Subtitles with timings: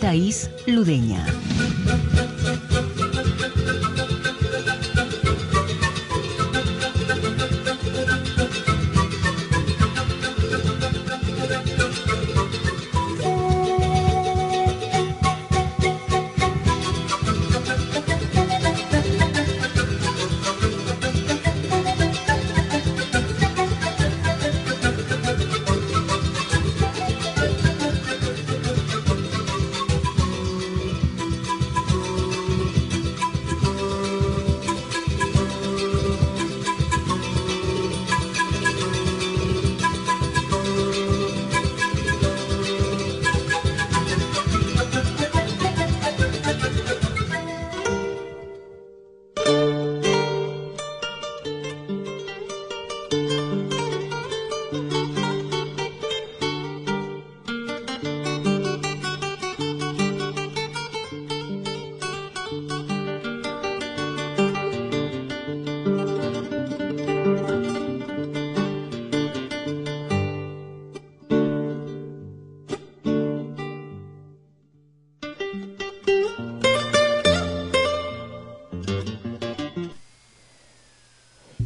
[0.00, 1.49] Thais Ludeña.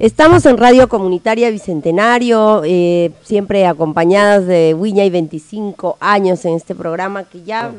[0.05, 6.75] Estamos en Radio Comunitaria Bicentenario, eh, siempre acompañadas de Wiña y 25 años en este
[6.75, 7.73] programa que ya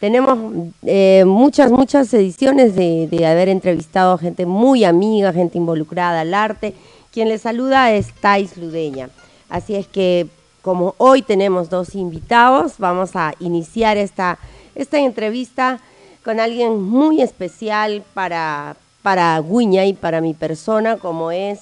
[0.00, 0.38] tenemos
[0.86, 6.72] eh, muchas, muchas ediciones de, haber entrevistado a gente muy amiga, gente involucrada al arte.
[7.12, 9.10] Quien les saluda es Thais Ludeña.
[9.50, 10.28] Así es que
[10.62, 14.38] como hoy tenemos dos invitados, vamos a iniciar esta,
[14.74, 15.80] esta entrevista
[16.24, 21.60] con alguien muy especial para, para Guiña y para mi persona, como es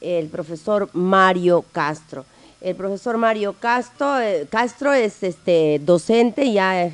[0.00, 2.24] el profesor Mario Castro.
[2.60, 6.88] El profesor Mario Castro, eh, Castro es este, docente, ya,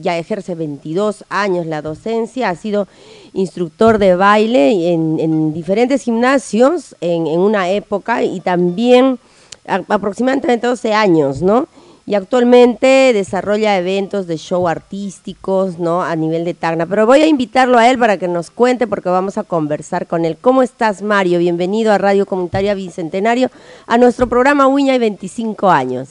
[0.00, 2.86] ya ejerce 22 años la docencia, ha sido
[3.32, 9.18] instructor de baile en, diferentes gimnasios en, una época y también
[9.66, 11.66] aproximadamente 12 años, ¿no?
[12.04, 16.02] Y actualmente desarrolla eventos de show artísticos, ¿no?
[16.02, 16.86] A nivel de Tacna.
[16.86, 20.24] Pero voy a invitarlo a él para que nos cuente porque vamos a conversar con
[20.24, 20.36] él.
[20.40, 21.38] ¿Cómo estás, Mario?
[21.38, 23.50] Bienvenido a Radio Comunitaria Bicentenario,
[23.86, 26.08] a nuestro programa Uña y 25 años.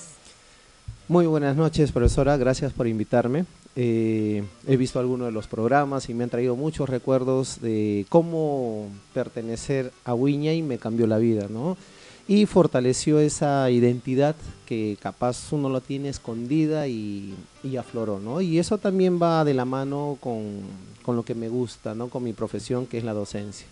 [1.08, 2.38] Muy buenas noches, profesora.
[2.38, 3.46] Gracias por invitarme.
[3.76, 8.88] Eh, he visto algunos de los programas y me han traído muchos recuerdos de cómo
[9.14, 11.78] pertenecer a Uña y me cambió la vida, ¿no?
[12.28, 17.36] Y fortaleció esa identidad que capaz uno lo tiene escondida y,
[17.78, 18.42] afloró, ¿no?
[18.42, 20.62] Y eso también va de la mano con,
[21.08, 22.08] lo que me gusta, ¿no?
[22.08, 23.68] Con mi profesión, que es la docencia.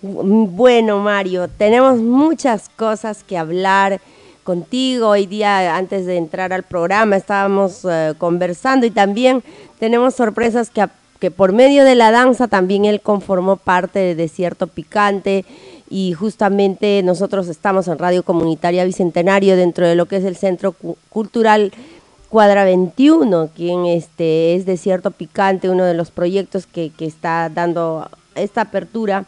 [0.00, 4.00] Bueno, Mario, tenemos muchas cosas que hablar
[4.44, 5.08] contigo.
[5.08, 9.42] Hoy día, antes de entrar al programa, estábamos eh, conversando y también
[9.78, 10.86] tenemos sorpresas que,
[11.18, 15.44] que por medio de la danza también él conformó parte de Desierto Picante
[15.90, 20.74] y justamente nosotros estamos en Radio Comunitaria Bicentenario dentro de lo que es el Centro
[21.08, 21.72] Cultural
[22.28, 28.60] Cuadra 21, quien este, es Desierto Picante, uno de los proyectos que, está dando esta
[28.62, 29.24] apertura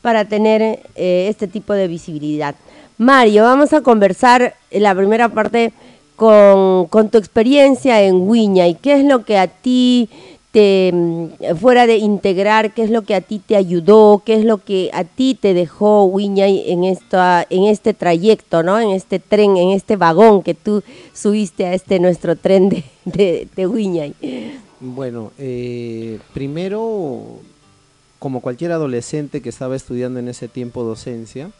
[0.00, 0.62] para tener
[0.94, 2.54] eh, este tipo de visibilidad.
[2.96, 5.72] Mario, vamos a conversar en la primera parte
[6.14, 10.08] con, con tu experiencia en Wiña y qué es lo que a ti
[10.58, 14.44] te, mm, fuera de integrar, qué es lo que a ti te ayudó, qué es
[14.44, 18.80] lo que a ti te dejó Wiñay en, esta, en este trayecto, ¿no?
[18.80, 20.82] En este tren, en este vagón que tú
[21.14, 24.14] subiste a este nuestro tren de, de, de
[24.80, 27.36] Bueno, eh, primero,
[28.18, 31.52] como cualquier adolescente que estaba estudiando en ese tiempo docencia,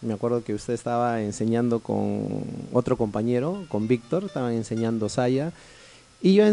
[0.00, 2.42] me acuerdo que usted estaba enseñando con
[2.72, 5.52] otro compañero, con Víctor, estaban enseñando Saya,
[6.20, 6.44] y yo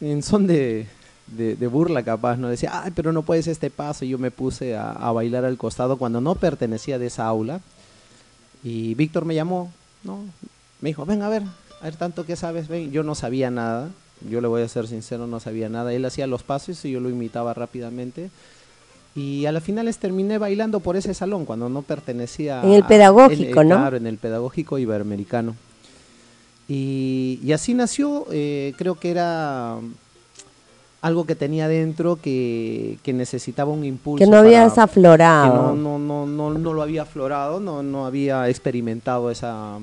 [0.00, 0.88] en son de,
[1.26, 2.48] de, burla capaz, ¿no?
[2.48, 4.04] Decía, ay, pero no puedes este paso.
[4.04, 7.60] Y yo me puse a, bailar al costado cuando no pertenecía de esa aula.
[8.62, 9.72] Y Víctor me llamó,
[10.02, 10.20] ¿no?
[10.80, 11.42] Me dijo, ven a ver,
[11.80, 12.92] a ver tanto que sabes, ven.
[12.92, 13.90] Yo no sabía nada,
[14.28, 15.92] yo le voy a ser sincero, no sabía nada.
[15.92, 18.30] Él hacía los pasos y yo lo imitaba rápidamente.
[19.14, 22.62] Y a las finales terminé bailando por ese salón cuando no pertenecía...
[22.62, 23.76] En el pedagógico, ¿no?
[23.76, 25.54] Claro, en el pedagógico iberoamericano.
[26.66, 29.78] Y, y así nació, eh, creo que era
[31.04, 34.24] algo que tenía dentro que, que necesitaba un impulso.
[34.24, 35.52] Que no habías aflorado.
[35.52, 39.78] Que no, no, no, no, no lo había aflorado, no, no había experimentado esa...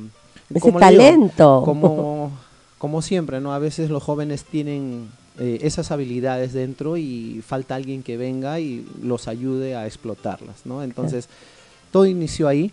[0.51, 1.61] Ese talento.
[1.63, 2.31] como,
[2.79, 3.53] como siempre, ¿no?
[3.53, 8.83] A veces los jóvenes tienen eh, esas habilidades dentro y falta alguien que venga y
[9.03, 10.81] los ayude a explotarlas, ¿no?
[10.81, 11.29] Entonces,
[11.91, 12.71] todo inició ahí.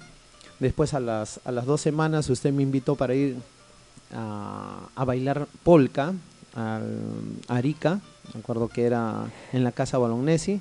[0.58, 3.36] Después a las, a las dos semanas usted me invitó para ir
[4.10, 6.14] a, a bailar polka
[6.56, 6.80] a
[7.48, 8.00] Arica,
[8.34, 10.60] me acuerdo que era en la casa Bolognesi.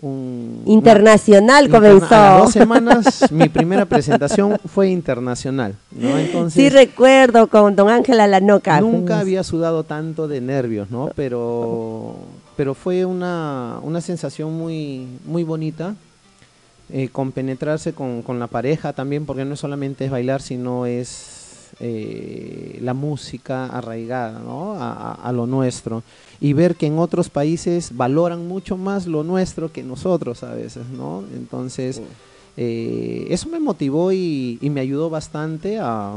[0.00, 2.14] Un, internacional comenzó.
[2.14, 6.18] A las dos semanas mi primera presentación fue internacional, ¿no?
[6.18, 8.80] Entonces, sí recuerdo con Don Ángela Lanoca.
[8.80, 11.10] Nunca había sudado tanto de nervios, ¿no?
[11.16, 12.16] Pero,
[12.56, 15.94] pero fue una, una sensación muy, muy bonita.
[16.88, 21.35] Eh, compenetrarse con, con la pareja también, porque no solamente es bailar, sino es
[21.80, 24.42] eh, la música arraigada
[25.22, 26.02] a, lo nuestro
[26.40, 30.86] y ver que en otros países valoran mucho más lo nuestro que nosotros a veces,
[30.88, 31.24] ¿no?
[31.34, 32.00] Entonces,
[32.56, 36.16] eh, eso me motivó y, me ayudó bastante a,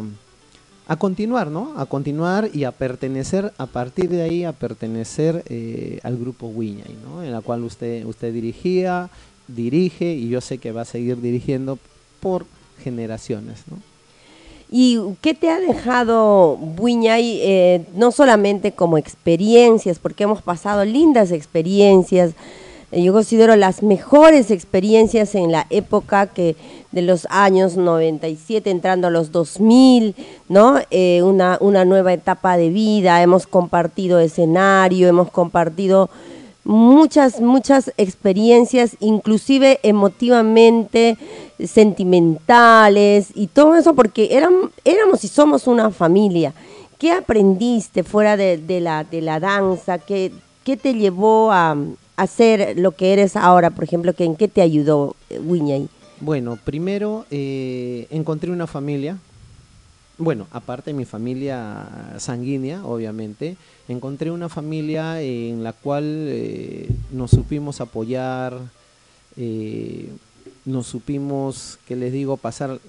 [0.88, 1.74] a, continuar, ¿no?
[1.78, 6.98] A continuar y a pertenecer, a partir de ahí, a pertenecer eh, al grupo Wiñay,
[7.04, 7.24] ¿no?
[7.24, 9.10] En la cual usted, usted dirigía,
[9.48, 11.78] dirige y yo sé que va a seguir dirigiendo
[12.20, 12.46] por
[12.84, 13.89] generaciones, ¿no?
[14.72, 21.32] ¿Y qué te ha dejado Buñay, eh, no solamente como experiencias, porque hemos pasado lindas
[21.32, 22.34] experiencias,
[22.92, 26.56] eh, yo considero las mejores experiencias en la época que
[26.92, 30.16] de los años 97 entrando a los 2000,
[30.50, 30.80] ¿no?
[30.92, 36.12] Eh, una, una nueva etapa de vida, hemos compartido escenario, hemos compartido
[36.64, 41.18] muchas, muchas experiencias, inclusive emotivamente,
[41.66, 44.30] sentimentales y todo eso, porque
[44.86, 46.54] éramos y somos una familia.
[46.98, 50.00] ¿Qué aprendiste fuera de, la, de la danza?
[50.00, 50.32] ¿Qué,
[50.64, 51.78] ¿Qué, te llevó a,
[52.18, 54.14] hacer lo que eres ahora, por ejemplo?
[54.18, 55.88] ¿En qué te ayudó eh, Wiñay?
[56.20, 59.18] Bueno, primero eh, encontré una familia,
[60.18, 63.56] bueno, aparte de mi familia sanguínea, obviamente,
[63.88, 68.60] encontré una familia en la cual eh, nos supimos apoyar,
[70.70, 72.80] nos supimos, que les digo, pasar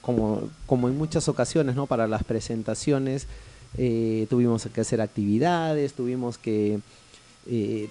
[0.00, 1.86] como, como en muchas ocasiones, ¿no?
[1.86, 3.26] Para las presentaciones
[3.76, 6.80] eh, tuvimos que hacer actividades, tuvimos que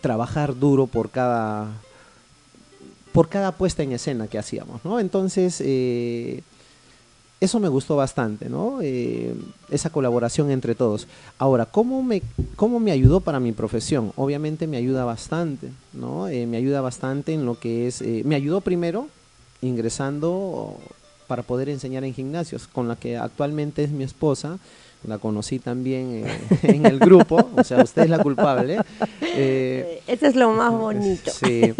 [0.01, 1.67] trabajar duro por cada
[3.13, 4.99] por cada puesta en escena que hacíamos, ¿no?
[4.99, 5.61] Entonces
[7.41, 8.79] eso me gustó bastante, ¿no?
[8.81, 9.35] Eh,
[9.69, 11.07] esa colaboración entre todos.
[11.37, 12.21] Ahora, ¿cómo me,
[12.55, 14.13] ¿cómo me ayudó para mi profesión?
[14.15, 16.27] Obviamente me ayuda bastante, ¿no?
[16.27, 18.01] Eh, me ayuda bastante en lo que es...
[18.01, 19.07] Eh, me ayudó primero
[19.65, 20.77] ingresando
[21.27, 24.59] para poder enseñar en gimnasios, con la que actualmente es mi esposa,
[25.07, 26.25] la conocí también
[26.63, 28.79] en el grupo, o sea, usted es la culpable.
[29.21, 31.31] Eh, Eso es lo más bonito.
[31.31, 31.73] Sí,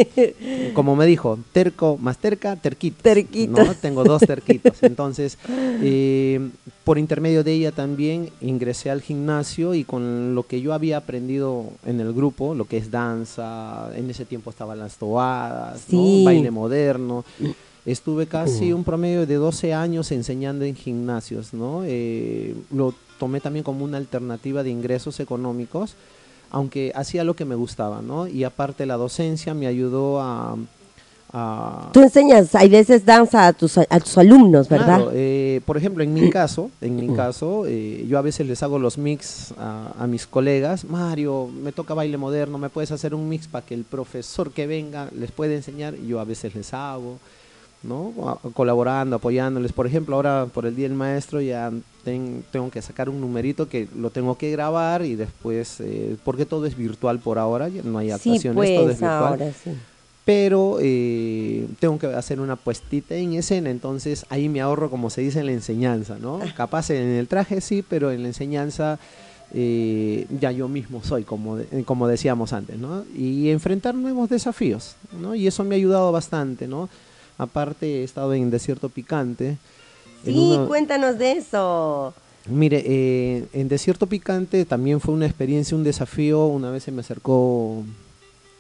[0.74, 2.98] como me dijo, terco más terca, terquito.
[3.02, 3.64] Terquito.
[3.64, 3.74] ¿no?
[3.76, 4.84] Tengo dos terquitos.
[4.84, 6.50] Entonces, eh,
[6.84, 11.66] por intermedio de ella también ingresé al gimnasio y con lo que yo había aprendido
[11.86, 17.26] en el grupo, lo que es danza, en ese tiempo estaban las toadas, baile moderno.
[17.86, 21.84] Estuve casi un promedio de 12 años enseñando en gimnasios, ¿no?
[21.86, 25.96] Eh, lo tomé también como una alternativa de ingresos económicos,
[26.50, 28.28] aunque hacía lo que me gustaba, ¿no?
[28.28, 30.58] Y aparte la docencia me ayudó a...
[31.92, 34.86] Tú enseñas, hay veces danza a tus, a tus alumnos, ¿verdad?
[34.86, 38.64] Claro, eh, por ejemplo, en mi caso, en mi caso, eh, yo a veces les
[38.64, 40.86] hago los mix a, a, mis colegas.
[40.86, 44.66] Mario, me toca baile moderno, ¿me puedes hacer un mix para que el profesor que
[44.66, 45.96] venga les pueda enseñar?
[45.98, 47.20] Yo a veces les hago.
[47.88, 48.40] ¿No?
[48.54, 49.72] colaborando, apoyándoles.
[49.74, 51.72] Por ejemplo, ahora por el Día del Maestro ya
[52.04, 56.66] tengo que sacar un numerito que lo tengo que grabar y después, eh, porque todo
[56.66, 59.54] es virtual por ahora, no hay actuaciones, pues, todo es virtual.
[60.24, 65.22] Pero eh, tengo que hacer una puestita en escena, entonces ahí me ahorro, como se
[65.22, 66.40] dice, en la enseñanza, ¿no?
[66.58, 68.98] Capaz en el traje sí, pero en la enseñanza
[69.54, 73.06] eh, ya yo mismo soy, como, como decíamos antes, ¿no?
[73.16, 75.36] Y enfrentar nuevos desafíos, ¿no?
[75.36, 76.90] Y eso me ha ayudado bastante, ¿no?
[77.38, 79.58] Aparte he estado en Desierto Picante.
[80.24, 82.14] Sí, cuéntanos de eso.
[82.48, 86.46] Mire, eh, en Desierto Picante también fue una experiencia, un desafío.
[86.46, 87.84] Una vez se me acercó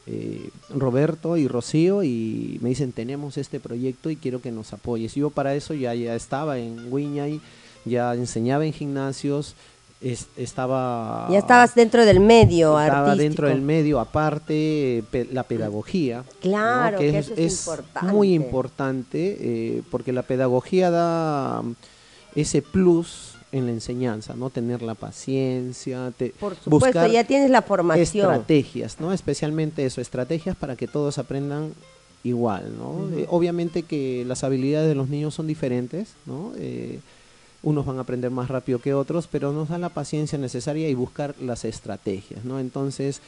[0.07, 5.15] eh, Roberto y Rocío y me dicen, tenemos este proyecto y quiero que nos apoyes.
[5.15, 7.41] Yo para eso ya, ya estaba en Wiñay,
[7.85, 9.55] ya enseñaba en gimnasios,
[10.01, 11.27] estaba...
[11.31, 16.23] Ya estabas dentro del medio Estaba dentro del medio, aparte la pedagogía.
[16.41, 17.69] Claro, que, es,
[18.03, 21.63] muy importante, eh, porque la pedagogía da
[22.35, 24.49] ese plus en la enseñanza, ¿no?
[24.49, 28.29] Tener la paciencia, Por supuesto, ya tienes la formación.
[28.29, 29.13] Estrategias, ¿no?
[29.13, 31.73] Especialmente eso, estrategias para que todos aprendan
[32.25, 33.17] igual, ¿no?
[33.17, 36.51] Eh, obviamente que las habilidades de los niños son diferentes, ¿no?
[36.57, 36.99] Eh,
[37.65, 40.93] unos van a aprender más rápido que otros, pero nos da la paciencia necesaria y
[40.93, 42.59] buscar las estrategias, ¿no?
[42.59, 43.21] Entonces,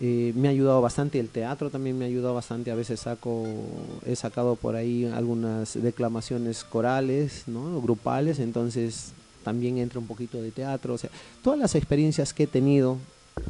[0.00, 3.44] eh, me ha ayudado bastante el teatro también me ha ayudado bastante a veces saco
[4.06, 9.12] he sacado por ahí algunas declamaciones corales no grupales entonces
[9.44, 11.10] también entra un poquito de teatro o sea
[11.44, 12.96] todas las experiencias que he tenido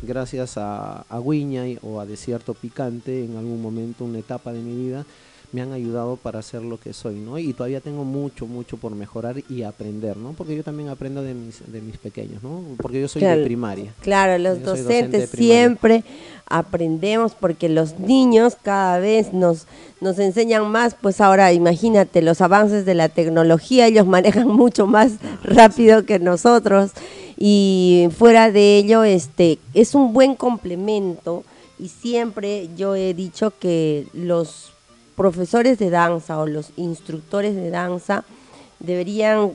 [0.02, 5.06] gracias a, a o a Desierto Picante en algún momento una etapa de mi vida
[5.52, 7.38] me han ayudado para ser lo que soy, ¿no?
[7.38, 10.32] Y todavía tengo mucho, mucho por mejorar y aprender, ¿no?
[10.32, 12.62] Porque yo también aprendo de mis, de mis pequeños, ¿no?
[12.78, 13.92] Porque yo soy de primaria.
[14.00, 16.04] Claro, los docentes siempre
[16.46, 19.66] aprendemos porque los niños cada vez nos,
[20.00, 25.12] nos enseñan más, pues ahora imagínate los avances de la tecnología, ellos manejan mucho más
[25.42, 26.92] rápido que nosotros
[27.36, 31.44] y fuera de ello, este, es un buen complemento
[31.78, 34.72] y siempre yo he dicho que los
[35.16, 38.24] profesores de danza o los instructores de danza
[38.82, 39.52] deberían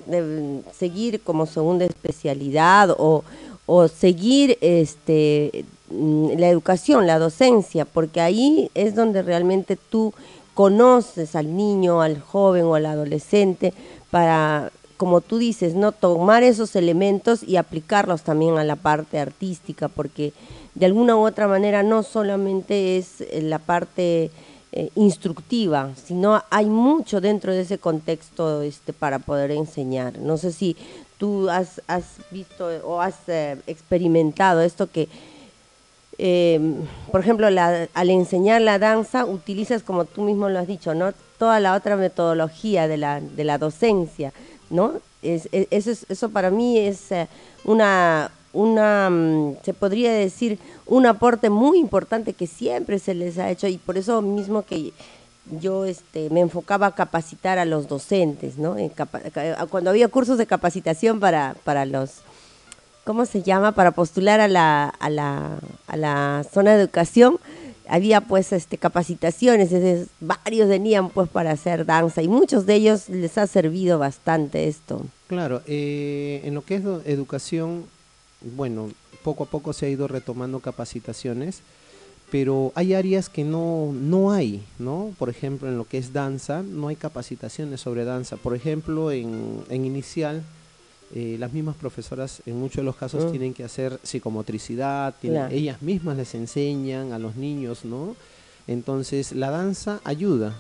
[0.77, 3.23] seguir como segunda especialidad o,
[3.89, 10.13] seguir este, mm, la educación, la docencia, porque ahí es donde realmente tú
[10.53, 13.73] conoces al niño, al joven o al adolescente
[14.09, 19.89] para, como tú dices, no tomar esos elementos y aplicarlos también a la parte artística,
[19.89, 20.31] porque
[20.75, 24.31] de alguna u otra manera no solamente es la parte
[24.79, 30.19] eh, instructiva, sino hay mucho dentro de ese contexto este, para poder enseñar.
[30.19, 30.77] No sé si
[31.17, 31.81] tú has,
[32.29, 35.10] visto o has eh, experimentado esto que,
[36.19, 36.75] em,
[37.12, 41.12] por ejemplo, al enseñar la danza utilizas, como tú mismo lo has dicho, ¿no?
[41.39, 44.31] toda la otra metodología de la, de la docencia.
[44.69, 45.01] ¿no?
[45.24, 47.27] Es, eso, eso para mí es eh,
[47.63, 53.50] una, una, mm, se podría decir, un aporte muy importante que siempre se les ha
[53.50, 54.94] hecho y por eso mismo que
[55.60, 58.75] yo este, me enfocaba a capacitar a los docentes, ¿no?
[59.70, 62.22] cuando había cursos de capacitación para, para los,
[63.06, 63.72] ¿cómo se llama?
[63.72, 67.39] Para postular a la, a la, a la zona de educación,
[67.88, 69.70] había pues este, capacitaciones,
[70.20, 75.06] varios venían pues para hacer danza y muchos de ellos les ha servido bastante esto.
[75.27, 77.86] Claro, eh, en lo que es educación
[78.41, 78.89] bueno,
[79.24, 81.62] poco a poco se ha ido retomando capacitaciones,
[82.32, 85.13] pero hay áreas que no, no hay, ¿no?
[85.17, 88.36] Por ejemplo, en lo que es danza, no hay capacitaciones sobre danza.
[88.36, 90.44] Por ejemplo, en, en inicial,
[91.15, 93.32] eh, las mismas profesoras en muchos de los casos ah.
[93.32, 98.15] tienen que hacer psicomotricidad, ellas mismas les enseñan a los niños, ¿no?
[98.67, 100.53] Entonces, la danza ayuda,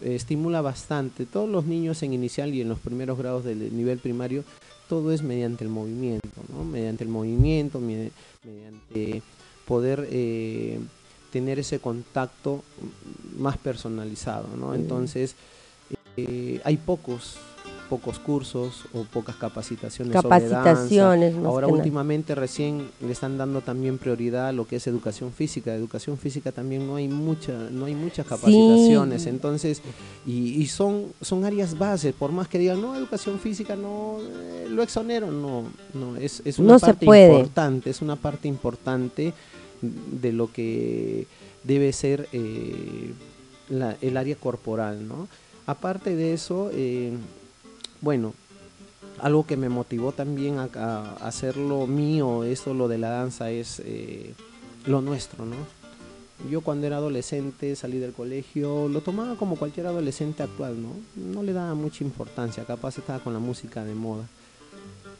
[0.00, 1.26] estimula bastante.
[1.26, 4.44] Todos los niños en inicial y en los primeros grados del nivel primario
[4.88, 6.64] todo es mediante el movimiento, ¿no?
[6.64, 9.22] mediante el movimiento, mediante
[9.66, 10.78] poder eh,
[11.32, 12.62] tener ese contacto
[13.38, 14.48] más personalizado.
[14.56, 14.74] ¿no?
[14.74, 15.34] Entonces,
[16.16, 17.36] eh, hay pocos
[17.92, 21.46] pocos cursos o pocas capacitaciones, capacitaciones sobre danza.
[21.46, 25.74] Ahora últimamente recién le están dando también prioridad a lo que es educación física.
[25.74, 29.26] Educación física también no hay mucha, no hay muchas capacitaciones.
[29.26, 29.82] Entonces,
[30.24, 34.82] y, son, son áreas bases, por más que digan, no, educación física, no, eh, lo
[34.82, 39.34] exonero, no, no, es, es una parte importante, es una parte importante
[39.82, 41.26] de lo que
[41.62, 43.12] debe ser eh,
[44.00, 45.28] el área corporal, ¿no?
[45.66, 47.12] Aparte de eso, eh,
[48.02, 48.34] bueno,
[49.20, 54.34] algo que me motivó también a, hacerlo mío, eso lo de la danza, es eh,
[54.84, 55.56] lo nuestro, ¿no?
[56.50, 60.90] Yo cuando era adolescente, salí del colegio, lo tomaba como cualquier adolescente actual, ¿no?
[61.14, 64.26] No le daba mucha importancia, capaz estaba con la música de moda.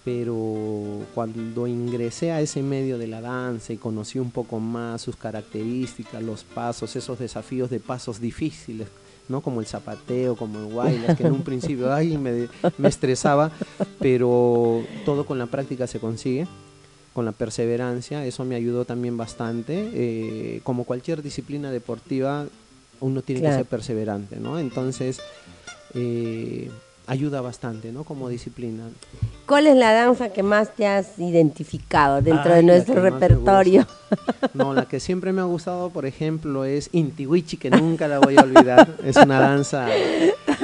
[0.04, 5.14] Pero cuando ingresé a ese medio de la danza y conocí un poco más sus
[5.14, 8.88] características, los pasos, esos desafíos de pasos difíciles,
[9.28, 9.40] ¿no?
[9.40, 12.48] Como el zapateo, como el baile, que en un principio ay, me,
[12.78, 13.50] me estresaba,
[13.98, 16.46] pero todo con la práctica se consigue
[17.12, 19.90] con la perseverancia, eso me ayudó también bastante.
[19.92, 22.46] Eh, como cualquier disciplina deportiva,
[23.00, 24.58] uno tiene que ser perseverante, ¿no?
[24.58, 25.20] Entonces,
[25.94, 26.70] eh,
[27.06, 28.04] ayuda bastante, ¿no?
[28.04, 28.84] Como disciplina.
[29.46, 33.86] ¿Cuál es la danza que más te has identificado dentro de nuestro repertorio?
[34.54, 38.36] No, la que siempre me ha gustado, por ejemplo, es Intiwichi, que nunca la voy
[38.36, 38.96] a olvidar.
[39.04, 39.88] es una danza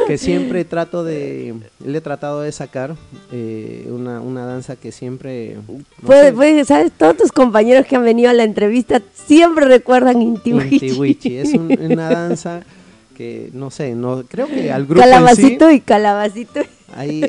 [0.07, 1.55] que siempre trato de,
[1.85, 2.95] le he tratado de sacar,
[3.33, 5.57] eh, una, una, danza que siempre...
[6.65, 6.93] ¿sabes?
[6.93, 10.87] Todos tus compañeros que han venido a la entrevista siempre recuerdan Intiwichi.
[10.87, 12.63] Intiwichi, es una danza
[13.19, 16.61] que no sé, no creo que al grupo Calabacito y calabacito.
[16.95, 17.21] ahí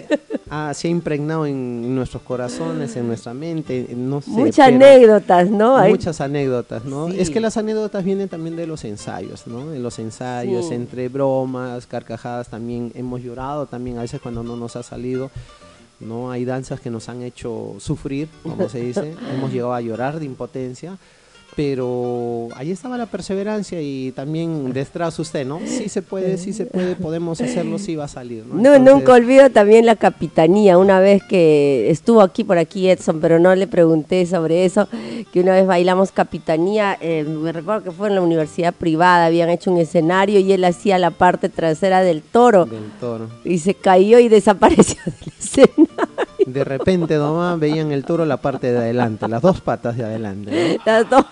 [0.52, 4.30] ah, se ha impregnado en nuestros corazones, en nuestra mente, no sé.
[4.30, 5.84] Muchas anécdotas, ¿no?
[5.88, 7.08] Muchas anécdotas, ¿no?
[7.08, 9.74] Es que las anécdotas vienen también de los ensayos, ¿no?
[9.74, 14.76] En los ensayos, entre bromas, carcajadas, también hemos llorado también a veces cuando no nos
[14.76, 15.32] ha salido.
[16.00, 16.32] ¿no?
[16.32, 20.26] Hay danzas que nos han hecho sufrir, como se dice, hemos llegado a llorar de
[20.26, 20.98] impotencia,
[21.60, 25.60] pero ahí estaba la perseverancia y también detrás usted, ¿no?
[25.66, 28.56] Sí se puede, sí se puede, podemos hacerlo, sí va a salir, ¿no?
[28.56, 33.40] No, nunca olvido también la capitanía, una vez que estuvo aquí por aquí Edson, pero
[33.40, 34.88] no le pregunté sobre eso,
[35.34, 39.50] que una vez bailamos capitanía, eh, me recuerdo que fue en la universidad privada, habían
[39.50, 42.68] hecho un escenario y él hacía la parte trasera del toro.
[42.68, 43.28] Del toro.
[43.44, 45.90] Y se cayó y desapareció del escenario.
[46.46, 50.80] De repente nomás veían el toro la parte de adelante, las dos patas de adelante.
[50.86, 51.26] Las dos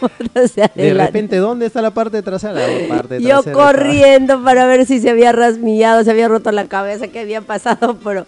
[0.75, 2.53] de repente, ¿dónde está la parte trasera?
[2.53, 7.07] La parte Yo corriendo para ver si se había rasmillado, se había roto la cabeza,
[7.07, 8.25] que había pasado, pero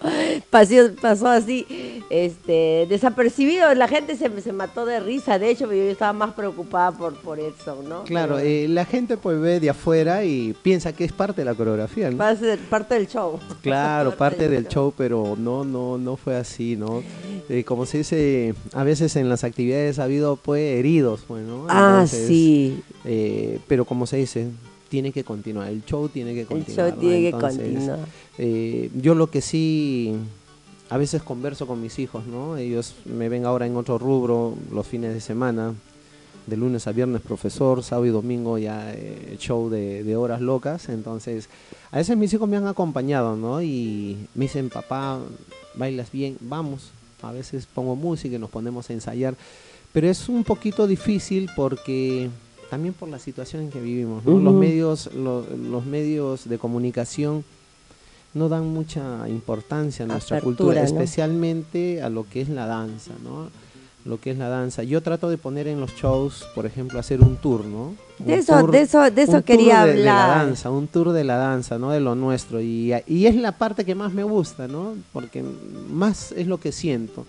[0.50, 1.66] pasó, pasó así,
[2.10, 3.74] este, desapercibido.
[3.74, 7.38] La gente se, se mató de risa, de hecho, yo estaba más preocupada por, por
[7.38, 8.04] eso, ¿no?
[8.04, 11.54] Claro, eh, la gente pues ve de afuera y piensa que es parte de la
[11.54, 12.16] coreografía, ¿no?
[12.16, 13.38] Parte, parte del show.
[13.62, 17.02] Claro, parte, del show, pero no, no, no fue así, ¿no?
[17.48, 21.66] Eh, como se dice, a veces en las actividades ha habido pues heridos, bueno.
[21.70, 22.82] Ah, sí.
[23.04, 24.48] Eh, pero como se dice,
[24.88, 26.86] tiene que continuar, el show tiene que continuar.
[26.86, 27.98] El show tiene que continuar.
[28.38, 30.14] Eh, yo lo que sí,
[30.88, 32.56] a veces converso con mis hijos, ¿no?
[32.56, 35.74] Ellos me ven ahora en otro rubro los fines de semana,
[36.46, 38.94] de lunes a viernes profesor, sábado y domingo ya
[39.38, 41.48] show de, de, horas locas, entonces
[41.92, 43.62] a veces mis hijos me han acompañado, ¿no?
[43.62, 45.18] Y me dicen, papá,
[45.74, 46.90] bailas bien, vamos.
[47.22, 49.34] A veces pongo música y nos ponemos a ensayar.
[49.92, 52.30] Pero es un poquito difícil porque
[52.70, 57.44] también por la situación en que vivimos, Los medios, los medios de comunicación
[58.32, 63.48] no dan mucha importancia a nuestra cultura, especialmente a lo que es la danza, ¿no?
[64.04, 64.82] lo que es la danza.
[64.82, 67.94] Yo trato de poner en los shows, por ejemplo, hacer un tour, ¿no?
[68.18, 69.96] de eso, de eso, de eso quería hablar.
[69.96, 71.90] De la danza, un tour de la danza, ¿no?
[71.90, 72.60] De lo nuestro.
[72.60, 74.94] Y, y es la parte que más me gusta, ¿no?
[75.12, 75.44] Porque
[75.90, 77.26] más es lo que siento.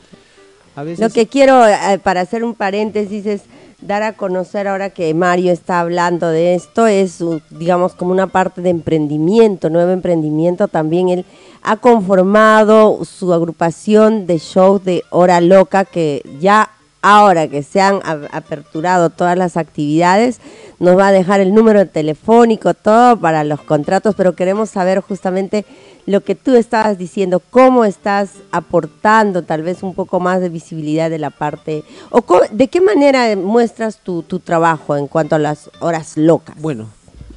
[0.83, 3.41] Lo que quiero, eh, para hacer un paréntesis, es
[3.81, 8.61] dar a conocer ahora que Mario está hablando de esto, es, digamos, como una parte
[8.61, 10.67] de emprendimiento, nuevo emprendimiento.
[10.67, 11.25] También él
[11.63, 16.69] ha conformado su agrupación de shows de Hora Loca, que ya
[17.01, 17.99] ahora que se han
[18.31, 20.39] aperturado todas las actividades,
[20.79, 25.65] nos va a dejar el número telefónico, todo para los contratos, pero queremos saber justamente
[26.05, 31.09] lo que tú estabas diciendo, cómo estás aportando tal vez un poco más de visibilidad
[31.09, 35.69] de la parte, o de qué manera muestras tu, tu trabajo en cuanto a las
[35.79, 36.59] horas locas.
[36.59, 36.87] Bueno,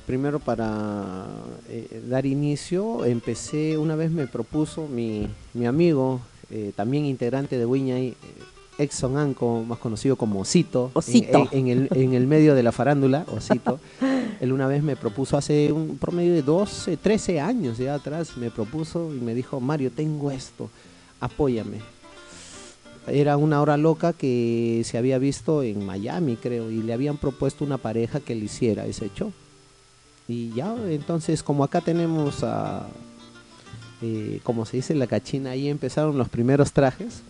[0.07, 1.27] primero para
[1.69, 7.67] eh, dar inicio, empecé, una vez me propuso mi, mi amigo, eh, también integrante de
[7.67, 8.17] Wiñay, eh,
[8.79, 10.91] Exxon Anco, más conocido como Osito,
[11.53, 13.79] En, el, en, el, medio de la farándula, Osito.
[14.45, 18.51] Él una vez me propuso hace un promedio de 12, 13 años ya atrás, me
[18.51, 20.69] propuso y me dijo, Mario, tengo esto,
[21.19, 21.79] apóyame.
[23.07, 27.65] Era una hora loca que se había visto en Miami, creo, y le habían propuesto
[27.65, 29.33] una pareja que le hiciera ese show.
[30.29, 32.87] Y ya, entonces, como acá tenemos a,
[34.07, 37.23] eh, como se dice, la cachina, ahí empezaron los primeros trajes,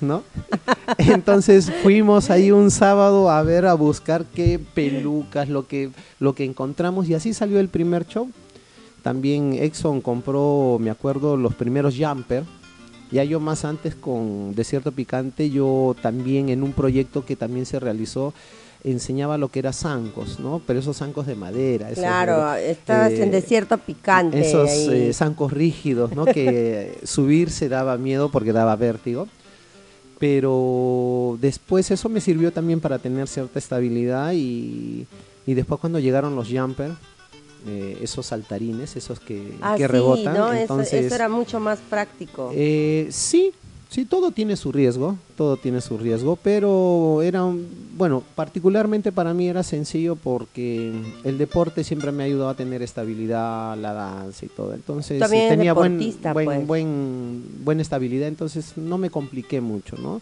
[0.00, 0.22] ¿no?
[0.96, 6.44] Entonces fuimos ahí un sábado a ver, a buscar qué pelucas, lo que, lo que
[6.46, 8.30] encontramos, y así salió el primer show.
[9.02, 12.44] También Exxon compró, me acuerdo, los primeros jumper.
[13.12, 17.78] Ya yo más antes con Desierto Picante, yo también en un proyecto que también se
[17.78, 18.32] realizó,
[18.86, 20.62] enseñaba lo que era zancos, ¿no?
[20.64, 21.88] Pero esos zancos de madera.
[21.90, 24.40] Claro, estabas en eh, desierto picante.
[24.40, 26.24] Esos eh, zancos rígidos, ¿no?
[26.24, 29.26] que subirse daba miedo porque daba vértigo.
[30.18, 35.06] Pero después eso me sirvió también para tener cierta estabilidad y,
[35.46, 36.92] y después cuando llegaron los jumper,
[37.66, 40.34] eh, esos saltarines, esos que, ah, que rebotan.
[40.34, 40.52] ¿no?
[40.52, 42.50] Entonces, eso, era mucho más práctico.
[43.10, 43.52] sí,
[43.88, 47.44] Sí, todo tiene su riesgo, todo tiene su riesgo, pero era,
[47.96, 50.92] bueno, particularmente para mí era sencillo porque
[51.24, 54.74] el deporte siempre me ha ayudado a tener estabilidad, la danza y todo.
[54.74, 56.66] Entonces tenía buen, buen, pues.
[56.66, 60.20] buen, buena estabilidad, entonces no me compliqué mucho, ¿no?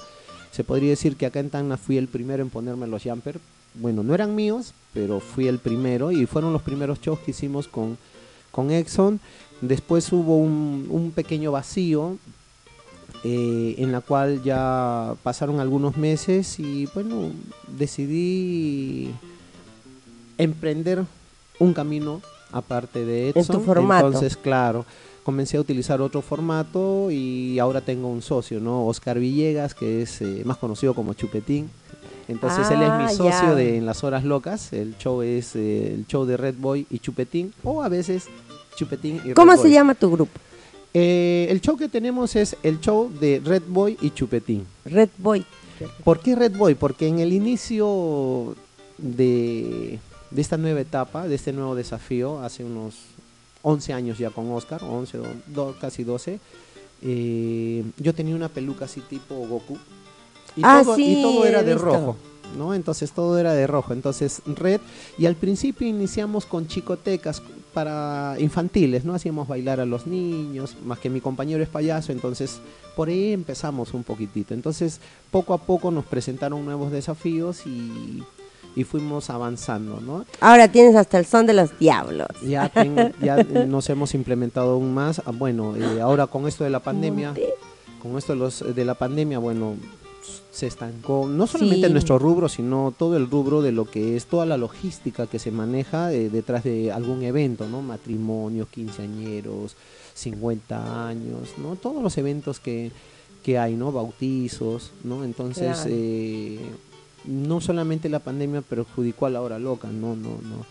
[0.52, 3.40] Se podría decir que acá en Tacna fui el primero en ponerme los jumper.
[3.74, 7.66] Bueno, no eran míos, pero fui el primero y fueron los primeros shows que hicimos
[7.66, 7.98] con,
[8.52, 9.18] con Exxon.
[9.62, 12.18] Después hubo un, un pequeño vacío
[13.24, 17.30] eh, en la cual ya pasaron algunos meses y bueno,
[17.76, 19.10] decidí
[20.38, 21.04] emprender
[21.58, 22.20] un camino
[22.52, 23.42] aparte de Edson.
[23.42, 24.06] En tu formato.
[24.06, 24.84] Entonces, claro,
[25.22, 28.86] comencé a utilizar otro formato y ahora tengo un socio, ¿no?
[28.86, 31.70] Oscar Villegas, que es eh, más conocido como Chupetín.
[32.26, 33.54] Entonces él es Ah, mi socio ya.
[33.54, 34.72] de En las Horas Locas.
[34.72, 38.26] El show es eh, el show de Red Boy y Chupetín, o a veces
[38.76, 39.72] Chupetín y Red ¿Cómo se Boy.
[39.72, 40.32] llama tu grupo?
[40.94, 44.64] Eh, el show que tenemos es el show de Red Boy y Chupetín.
[44.84, 45.44] Red Boy.
[46.04, 46.74] ¿Por qué Red Boy?
[46.76, 48.54] Porque en el inicio
[48.98, 49.98] de,
[50.30, 52.94] de esta nueva etapa, de este nuevo desafío, hace unos
[53.62, 56.38] 11 años ya con Oscar, 11, o do- casi 12,
[57.02, 59.76] eh, yo tenía una peluca así tipo Goku.
[60.56, 62.16] Y, Ah, todo, sí, y todo era de rojo.
[62.56, 62.72] ¿no?
[62.72, 63.92] Entonces todo era de rojo.
[63.92, 64.80] Entonces red.
[65.18, 67.42] Y al principio iniciamos con chicotecas
[67.74, 69.14] para infantiles, ¿no?
[69.14, 72.60] Hacíamos bailar a los niños, más que mi compañero es payaso, entonces
[72.96, 74.54] por ahí empezamos un poquitito.
[74.54, 78.22] Entonces poco a poco nos presentaron nuevos desafíos y,
[78.76, 80.24] y fuimos avanzando, ¿no?
[80.40, 82.28] Ahora tienes hasta el son de los diablos.
[82.46, 85.20] Ya, tengo- ya nos hemos implementado aún más.
[85.26, 87.34] Ah, Bueno, eh, ahora con esto de la pandemia,
[88.02, 89.74] con esto de, los, de la pandemia, bueno,
[90.54, 91.92] se estancó no solamente Sí.
[91.92, 95.50] nuestro rubro, sino todo el rubro de lo que es toda la logística que se
[95.50, 97.82] maneja eh, detrás de algún evento, ¿no?
[97.82, 99.74] Matrimonios, quinceañeros,
[100.14, 101.74] 50 años, ¿no?
[101.74, 102.92] Todos los eventos que,
[103.42, 103.90] que hay, ¿no?
[103.90, 105.24] Bautizos, ¿no?
[105.24, 105.90] Entonces, Claro.
[105.92, 106.60] eh,
[107.24, 110.64] no solamente la pandemia perjudicó a la hora loca, no, no, no.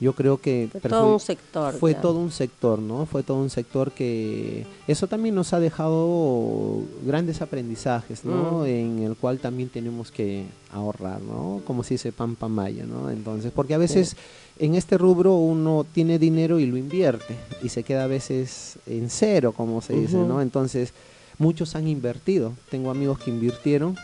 [0.00, 1.74] Yo creo que Fue todo un sector.
[1.74, 3.04] fue todo un sector, ¿no?
[3.04, 8.60] Fue todo un sector que eso también nos ha dejado grandes aprendizajes, ¿no?
[8.62, 8.66] Mm.
[8.66, 11.60] En el cual también tenemos que ahorrar, ¿no?
[11.66, 13.10] Como se dice pan maya, ¿no?
[13.10, 14.16] Entonces, porque a veces
[14.58, 19.10] en este rubro uno tiene dinero y lo invierte y se queda a veces en
[19.10, 20.16] cero, como se dice.
[20.16, 20.40] ¿no?
[20.40, 20.92] Entonces,
[21.38, 22.52] muchos han invertido.
[22.70, 23.96] Tengo amigos que invirtieron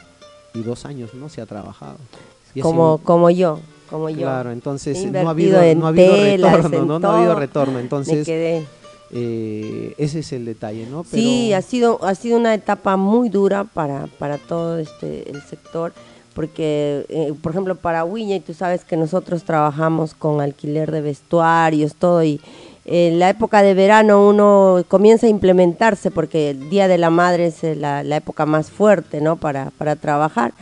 [0.54, 1.96] y dos años no se ha trabajado.
[2.54, 3.60] Y Como, sido- como yo.
[3.90, 4.18] Como yo.
[4.18, 6.98] Claro, entonces no ha habido, no ha habido telas, retorno, ¿no?
[6.98, 7.78] No ha habido retorno.
[7.78, 11.04] Entonces, eh, ese es el detalle, ¿no?
[11.04, 15.42] Pero, Sí, ha sido, ha sido una etapa muy dura para, para todo este el
[15.42, 15.92] sector,
[16.34, 21.94] porque, eh, por ejemplo, para y tú sabes que nosotros trabajamos con alquiler de vestuarios,
[21.94, 22.40] todo, y
[22.84, 27.46] en la época de verano uno comienza a implementarse, porque el Día de la Madre
[27.46, 30.52] es eh, la, la época más fuerte, ¿no?, para, para trabajar.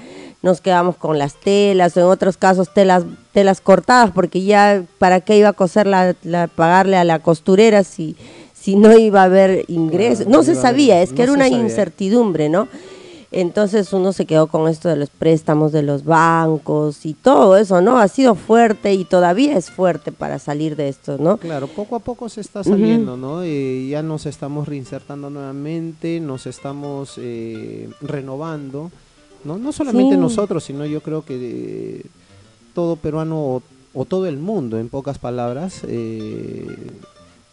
[0.44, 5.20] Nos quedamos con las telas, o en otros casos telas telas cortadas, porque ya, ¿para
[5.22, 8.14] qué iba a coser la, la- pagarle a la costurera si
[8.52, 10.26] si no iba a haber ingresos.
[10.26, 11.58] No no se sabía, es que no era una sabía.
[11.60, 12.66] incertidumbre, ¿no?
[13.30, 17.80] Entonces uno se quedó con esto de los préstamos de los bancos y todo eso,
[17.80, 17.98] ¿no?
[17.98, 21.36] Ha sido fuerte y todavía es fuerte para salir de esto, ¿no?
[21.38, 23.42] Claro, poco a poco se está saliendo, ¿no?
[23.42, 28.90] Eh, ya nos estamos reinsertando nuevamente, nos estamos eh, renovando,
[29.44, 29.58] ¿no?
[29.58, 30.20] No solamente Sí.
[30.20, 32.02] nosotros, sino yo creo que eh,
[32.74, 36.66] todo peruano o, o todo el mundo, en pocas palabras, eh,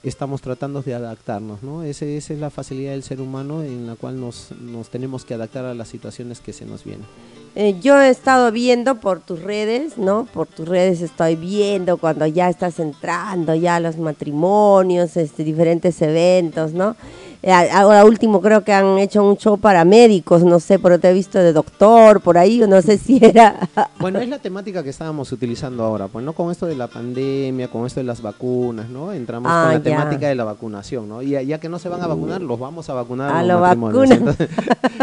[0.04, 1.84] estamos tratando de adaptarnos, ¿no?
[1.84, 5.36] Ese- esa es la facilidad del ser humano en la cual nos, nos tenemos que
[5.36, 7.06] adaptar a las situaciones que se nos vienen.
[7.54, 10.26] Eh, yo he estado viendo por tus redes, ¿no?
[10.34, 16.02] Por tus redes estoy viendo cuando ya estás entrando ya a los matrimonios, este, diferentes
[16.02, 16.96] eventos, ¿no?
[17.44, 21.10] Eh, ahora último creo que han hecho un show para médicos, no sé, pero te
[21.10, 23.68] he visto de doctor por ahí, no sé si era...
[24.00, 27.68] Bueno, es la temática que estábamos utilizando ahora, pues no con esto de la pandemia,
[27.70, 29.12] con esto de las vacunas, ¿no?
[29.12, 29.84] Entramos Ah, con la ya.
[29.84, 31.24] temática de la vacunación, ¿no?
[31.24, 33.60] Y ya, que no se van a vacunar, los vamos a vacunar A los lo
[33.62, 34.12] matrimonios.
[34.12, 34.50] Entonces,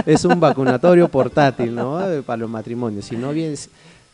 [0.07, 2.01] es un vacunatorio portátil, ¿no?
[2.09, 3.05] Eh, Para los matrimonios.
[3.07, 3.69] Si no vienes,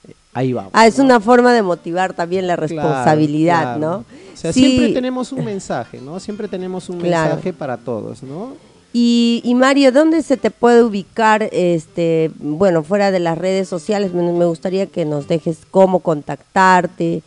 [0.08, 0.70] eh, ahí vamos.
[0.72, 1.04] Ah, es ¿no?
[1.04, 3.80] una forma de motivar también la Claro, responsabilidad, claro.
[3.80, 4.04] ¿no?
[4.35, 4.61] O sea, Sí.
[4.61, 6.20] siempre tenemos un mensaje, ¿no?
[6.20, 7.31] Siempre tenemos un Claro.
[7.31, 8.53] mensaje para todos, ¿no?
[8.92, 14.12] Y, y Mario, ¿dónde se te puede ubicar, este, bueno, fuera de las redes sociales?
[14.12, 17.23] Me, me gustaría que nos dejes cómo contactarte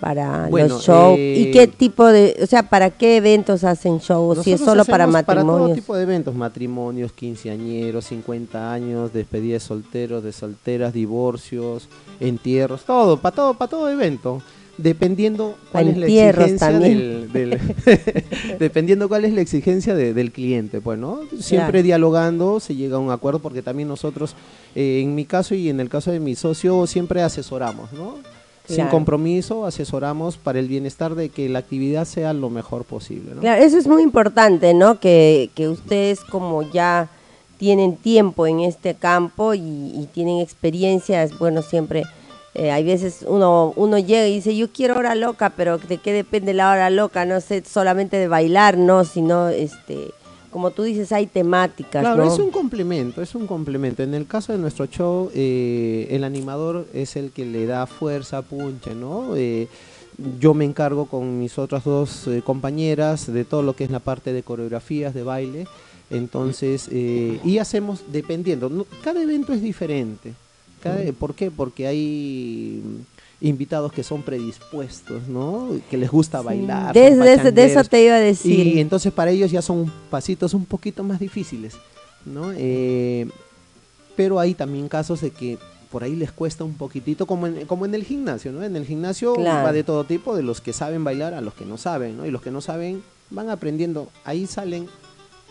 [0.00, 3.98] para Bueno, los shows eh, y qué tipo de, o sea, para qué eventos hacen
[3.98, 5.78] shows, si es solo para hacemos Para todo matrimonios.
[5.78, 11.88] tipo de eventos, matrimonios, quinceañeros, 50 años, despedidas de solteros, de solteras, divorcios,
[12.20, 14.42] entierros, todo, para todo, para todo evento.
[14.76, 17.60] Dependiendo cuál es la exigencia del, del-
[18.58, 21.20] dependiendo cuál es la exigencia de- del cliente, pues, ¿no?
[21.38, 21.82] Siempre Claro.
[21.84, 24.34] dialogando se llega a un acuerdo porque también nosotros,
[24.74, 28.16] eh, en mi caso y en el caso de mi socio, siempre asesoramos, ¿no?
[28.66, 33.42] Sin compromiso, asesoramos para el bienestar de que la actividad sea lo mejor posible, ¿no?
[33.42, 34.98] Claro, eso es muy importante, ¿no?
[35.00, 37.10] Que, que ustedes como ya
[37.58, 42.04] tienen tiempo en este campo y, y tienen experiencia, es bueno siempre,
[42.54, 46.12] eh, hay veces uno, uno llega y dice, yo quiero hora loca, pero ¿de qué
[46.12, 47.24] depende la hora loca?
[47.24, 49.04] No sé, solamente de bailar, ¿no?
[49.04, 50.12] Sino, este,
[50.50, 52.32] como tú dices, hay temáticas, Claro, ¿no?
[52.32, 54.02] es un complemento, es un complemento.
[54.04, 58.42] En el caso de nuestro show, eh, el animador es el que le da fuerza,
[58.42, 59.34] punche, ¿no?
[59.36, 59.66] Eh,
[60.38, 63.98] yo me encargo con mis otras dos eh, compañeras de todo lo que es la
[63.98, 65.66] parte de coreografías, de baile.
[66.10, 68.86] Entonces, eh, y hacemos dependiendo.
[69.02, 70.34] Cada evento es diferente.
[71.18, 71.50] ¿Por qué?
[71.50, 72.82] Porque hay
[73.40, 75.68] invitados que son predispuestos, ¿no?
[75.90, 76.94] Que les gusta bailar.
[76.94, 78.66] Desde de eso te iba a decir.
[78.66, 81.74] Y entonces para ellos ya son pasitos un poquito más difíciles,
[82.24, 82.52] ¿no?
[82.56, 83.28] Eh,
[84.16, 85.58] pero hay también casos de que
[85.90, 88.64] por ahí les cuesta un poquitito, como en, como en el gimnasio, ¿no?
[88.64, 91.64] En el gimnasio va de todo tipo, de los que saben bailar a los que
[91.64, 92.26] no saben, ¿no?
[92.26, 94.88] Y los que no saben van aprendiendo, ahí salen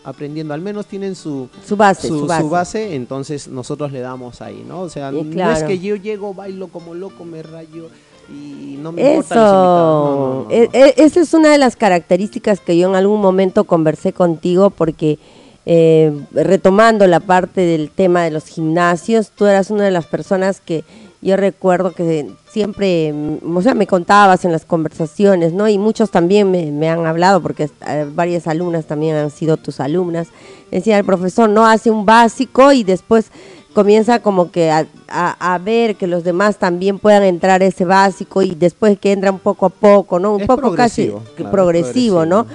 [0.04, 2.94] aprendiendo, al menos tienen su, su, base, su, base.
[2.94, 4.82] entonces nosotros le damos ahí, ¿no?
[4.82, 7.88] O sea, no es que yo llego, bailo como loco, me rayo
[8.28, 12.88] y no me Eso, no, e, e, esa es una de las características que yo
[12.88, 15.18] en algún momento conversé contigo porque
[15.66, 20.60] eh, retomando la parte del tema de los gimnasios, tú eras una de las personas
[20.60, 20.84] que
[21.24, 25.66] yo recuerdo que siempre, mm, o sea, me contabas en las conversaciones, ¿no?
[25.68, 30.28] Y muchos también me, han hablado, porque eh, varias alumnas también han sido tus alumnas.
[30.70, 33.30] Decía, el profesor no hace un básico y después
[33.72, 38.98] comienza como que a, ver que los demás también puedan entrar ese básico y después
[38.98, 40.34] que entran poco a poco, ¿no?
[40.34, 41.10] Un poco casi
[41.50, 42.46] progresivo, ¿no?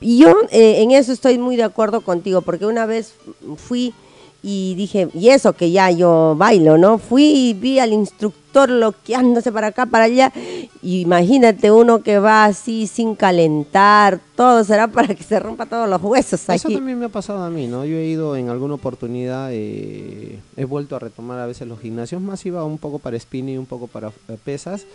[0.00, 3.14] Y yo eh, en eso estoy muy de acuerdo contigo, porque una vez
[3.56, 3.94] fui
[4.42, 6.98] y dije, y eso que ya yo bailo, ¿no?
[6.98, 10.32] Fui y vi al instructor loqueándose para acá, para allá,
[10.82, 16.02] imagínate uno que va así sin calentar, todo será para que se rompa todos los
[16.02, 16.48] huesos.
[16.48, 17.84] Eso también me ha pasado a mí, ¿no?
[17.84, 22.20] Yo he ido en alguna oportunidad, eh, he vuelto a retomar a veces los gimnasios,
[22.20, 24.86] más iba un poco para spinning, un poco para eh, pesas,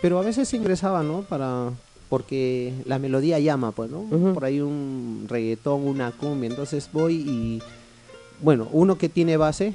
[0.00, 1.22] pero a veces ingresaba, ¿no?
[1.22, 1.70] Para
[2.08, 4.04] porque la melodía llama, pues, ¿no?
[4.34, 7.62] Por ahí un reggaetón, una cumbia, entonces voy y,
[8.42, 9.74] bueno, uno que tiene base,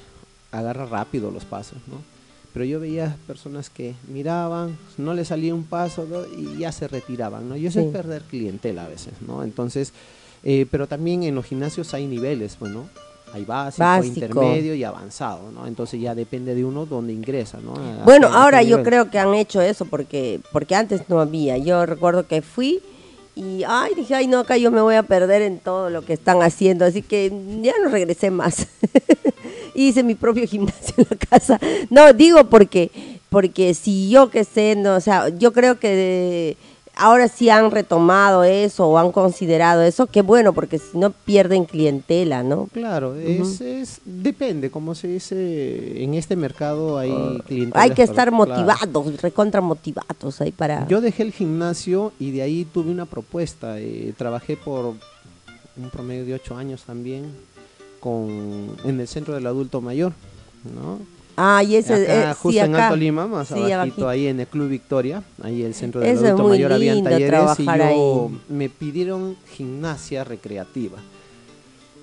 [0.52, 1.96] agarra rápido los pasos, ¿no?
[2.54, 7.48] Pero yo veía personas que miraban, no le salía un paso y ya se retiraban,
[7.48, 7.56] ¿no?
[7.56, 9.44] Y eso es perder clientela a veces, ¿no?
[9.44, 9.94] Entonces,
[10.44, 12.90] eh, pero también en los gimnasios hay niveles, pues, ¿no?
[13.34, 15.68] hay básico, intermedio y avanzado, ¿no?
[15.68, 17.74] Entonces ya depende de uno dónde ingresa, ¿no?
[18.04, 21.58] bueno, ahora yo creo que han hecho eso porque porque antes no había.
[21.58, 22.82] Yo recuerdo que fui
[23.38, 26.14] y ay, dije, ay, no, acá yo me voy a perder en todo lo que
[26.14, 28.68] están haciendo, así que ya no regresé más.
[29.76, 31.60] Hice mi propio gimnasio en la casa.
[31.92, 32.90] No, digo porque
[33.30, 36.58] porque si yo que sé, no, o sea, yo creo que
[36.98, 41.66] ahora sí han retomado eso o han considerado eso, qué bueno, porque si no pierden
[41.66, 42.68] clientela, ¿no?
[42.74, 47.84] Claro, es, depende, como se dice, en este mercado hay uh, clientela.
[47.84, 50.88] Hay que estar motivados, recontra motivados ahí para...
[50.88, 56.26] Yo dejé el gimnasio y de ahí tuve una propuesta, eh, trabajé por un promedio
[56.26, 57.26] de ocho años también
[58.00, 60.14] con, en el centro del adulto mayor,
[60.76, 61.00] ¿no?
[61.40, 64.70] Ah, y ese acá, eh, justo en Alto Lima, más abajito, ahí en el Club
[64.70, 70.98] Victoria, ahí el centro del adulto mayor había talleres y yo me pidieron gimnasia recreativa.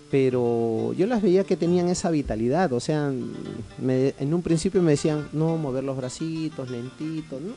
[0.09, 5.27] Pero yo las veía que tenían esa vitalidad, o sea, en un principio me decían,
[5.33, 7.55] no, mover los bracitos, lentitos, ¿no?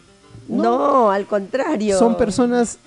[0.48, 2.00] No, no al contrario.
[2.00, 2.80] Son personas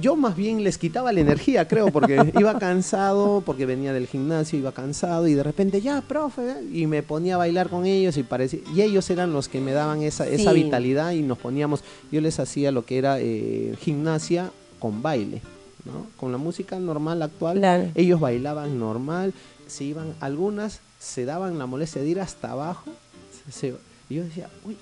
[0.00, 4.58] yo más bien les quitaba la energía, creo, porque iba cansado, porque venía del gimnasio,
[4.58, 8.22] iba cansado y de repente, ya, profe, y me ponía a bailar con ellos y
[8.22, 12.20] parecía, y ellos eran los que me daban esa, esa vitalidad y nos poníamos, yo
[12.20, 15.42] les hacía lo que era eh, gimnasia con baile,
[15.84, 16.06] ¿no?
[16.16, 19.32] Con la música normal actual, ellos bailaban normal,
[19.66, 22.90] se iban, algunas se daban la molestia de ir hasta abajo,
[24.08, 24.76] y yo decía, uy,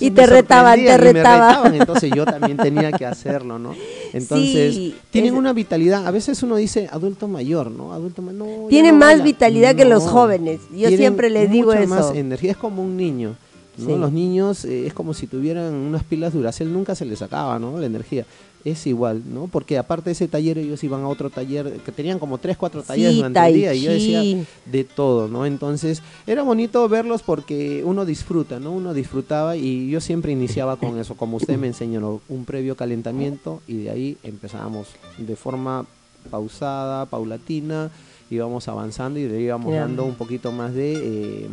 [0.00, 1.74] y te retaban, te retaban.
[1.74, 3.74] Entonces yo también tenía que hacerlo, ¿no?
[4.12, 6.06] Entonces, tienen una vitalidad.
[6.06, 7.92] A veces uno dice adulto mayor, ¿no?
[7.92, 10.60] Adulto no, Tienen más vitalidad que los jóvenes.
[10.74, 11.88] Yo siempre les digo eso.
[11.88, 13.36] más energía, es como un niño.
[13.78, 17.78] Los niños eh, es como si tuvieran unas pilas Duracell, nunca se les acaba, ¿no?
[17.78, 18.26] La energía
[18.64, 19.48] es igual, ¿no?
[19.48, 22.82] Porque aparte de ese taller ellos iban a otro taller, que tenían como tres, cuatro
[22.82, 25.46] talleres durante el día y yo decía de todo, ¿no?
[25.46, 28.72] Entonces era bonito verlos porque uno disfruta, ¿no?
[28.72, 33.60] Uno disfrutaba y yo siempre iniciaba con eso, como usted me enseñó, un previo calentamiento
[33.66, 35.84] y de ahí empezábamos de forma
[36.30, 37.90] pausada, paulatina,
[38.30, 40.94] íbamos avanzando y le íbamos dando un poquito más de...
[40.94, 41.50] Eh,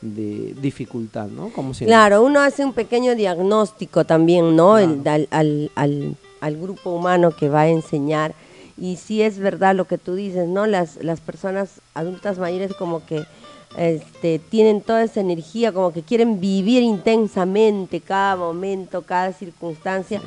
[0.00, 1.48] de dificultad, ¿no?
[1.48, 4.74] Como claro, uno hace un pequeño diagnóstico también, ¿no?
[4.74, 6.16] al, al, al
[6.56, 8.34] grupo humano que va a enseñar.
[8.76, 10.66] Y sí es verdad lo que tú dices, ¿no?
[10.66, 13.24] Las, las personas adultas mayores como que
[13.76, 20.20] este, tienen toda esa energía, como que quieren vivir intensamente cada momento, cada circunstancia.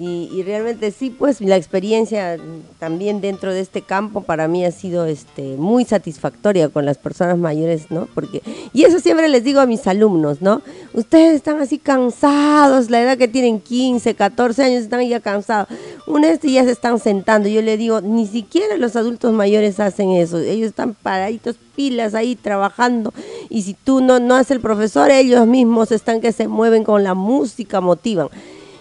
[0.00, 2.38] Y, realmente sí, pues la experiencia
[2.78, 7.36] también dentro de este campo para mí ha sido este, muy satisfactoria con las personas
[7.36, 8.06] mayores, ¿no?
[8.14, 10.62] Porque, y eso siempre les digo a mis alumnos, ¿no?
[10.94, 15.68] Ustedes están así cansados, la edad que tienen 15, 14 años, están ya cansados.
[16.06, 20.10] Una vez ya se están sentando, yo le digo, ni siquiera los adultos mayores hacen
[20.12, 23.12] eso, ellos están paraditos, pilas ahí trabajando,
[23.48, 27.02] y si tú no, no haces el profesor, ellos mismos están que se mueven con
[27.02, 28.28] la música, motivan.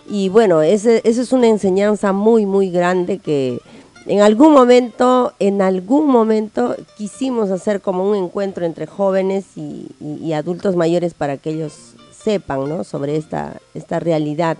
[0.09, 3.59] Y bueno, esa es una enseñanza muy, muy grande que
[4.05, 10.75] en algún momento, en algún momento quisimos hacer como un encuentro entre jóvenes y, adultos
[10.75, 11.73] mayores para que ellos
[12.17, 12.83] sepan ¿no?
[12.83, 14.57] sobre esta, esta realidad.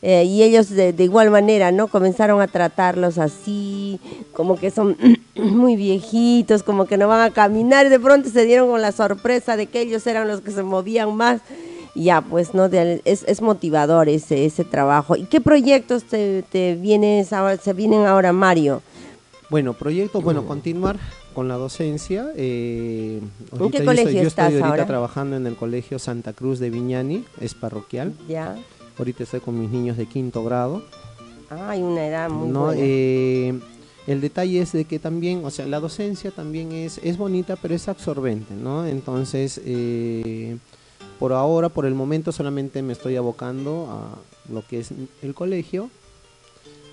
[0.00, 1.88] Eh, y ellos de, de, igual manera, ¿no?
[1.88, 3.98] Comenzaron a tratarlos así,
[4.32, 4.96] como que son
[5.34, 9.56] muy viejitos, como que no van a caminar, de pronto se dieron con la sorpresa
[9.56, 11.40] de que ellos eran los que se movían más
[12.04, 12.66] ya, pues, ¿no?
[12.66, 15.16] es, es motivador ese, ese trabajo.
[15.16, 18.82] ¿Y qué proyectos te, te vienes ahora, se vienen ahora, Mario?
[19.50, 20.98] Bueno, proyectos, bueno, continuar
[21.34, 22.32] con la docencia.
[22.36, 23.20] Eh,
[23.58, 27.24] ¿En qué colegio yo estás estoy ahorita trabajando en el colegio Santa Cruz de Viñani,
[27.40, 28.12] es parroquial.
[28.28, 28.56] Ya.
[28.98, 30.82] Ahorita estoy con mis niños de quinto grado.
[31.50, 33.58] Ah, hay una edad muy no, eh,
[34.06, 37.74] el detalle es de que también, o sea, la docencia también es, es bonita, pero
[37.74, 38.86] es absorbente, ¿no?
[38.86, 40.56] Entonces, eh,
[41.18, 44.90] por ahora, por el momento, solamente me estoy abocando a lo que es
[45.22, 45.90] el colegio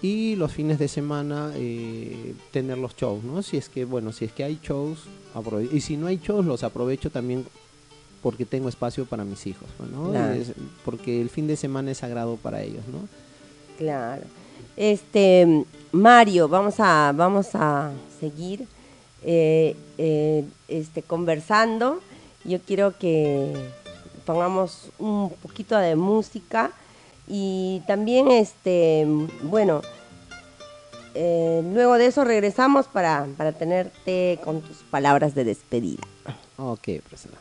[0.02, 3.42] y los fines de semana eh, tener los shows, ¿no?
[3.42, 5.00] Si es que, bueno, si es que hay shows,
[5.72, 7.46] y si no hay shows, los aprovecho también
[8.22, 10.12] porque tengo espacio para mis hijos, ¿no?
[10.84, 13.08] porque el fin de semana es sagrado para ellos, ¿no?
[13.78, 14.24] Claro.
[14.78, 18.68] Este, Mario, vamos a, vamos a seguir
[19.24, 22.00] eh, eh, este, conversando.
[22.44, 23.54] Yo quiero que
[24.26, 26.72] pongamos un poquito de música
[27.28, 29.06] y también, este,
[29.44, 29.82] bueno,
[31.14, 36.04] eh, luego de eso regresamos para, para tenerte con tus palabras de despedida.
[36.58, 37.38] Ok, profesora.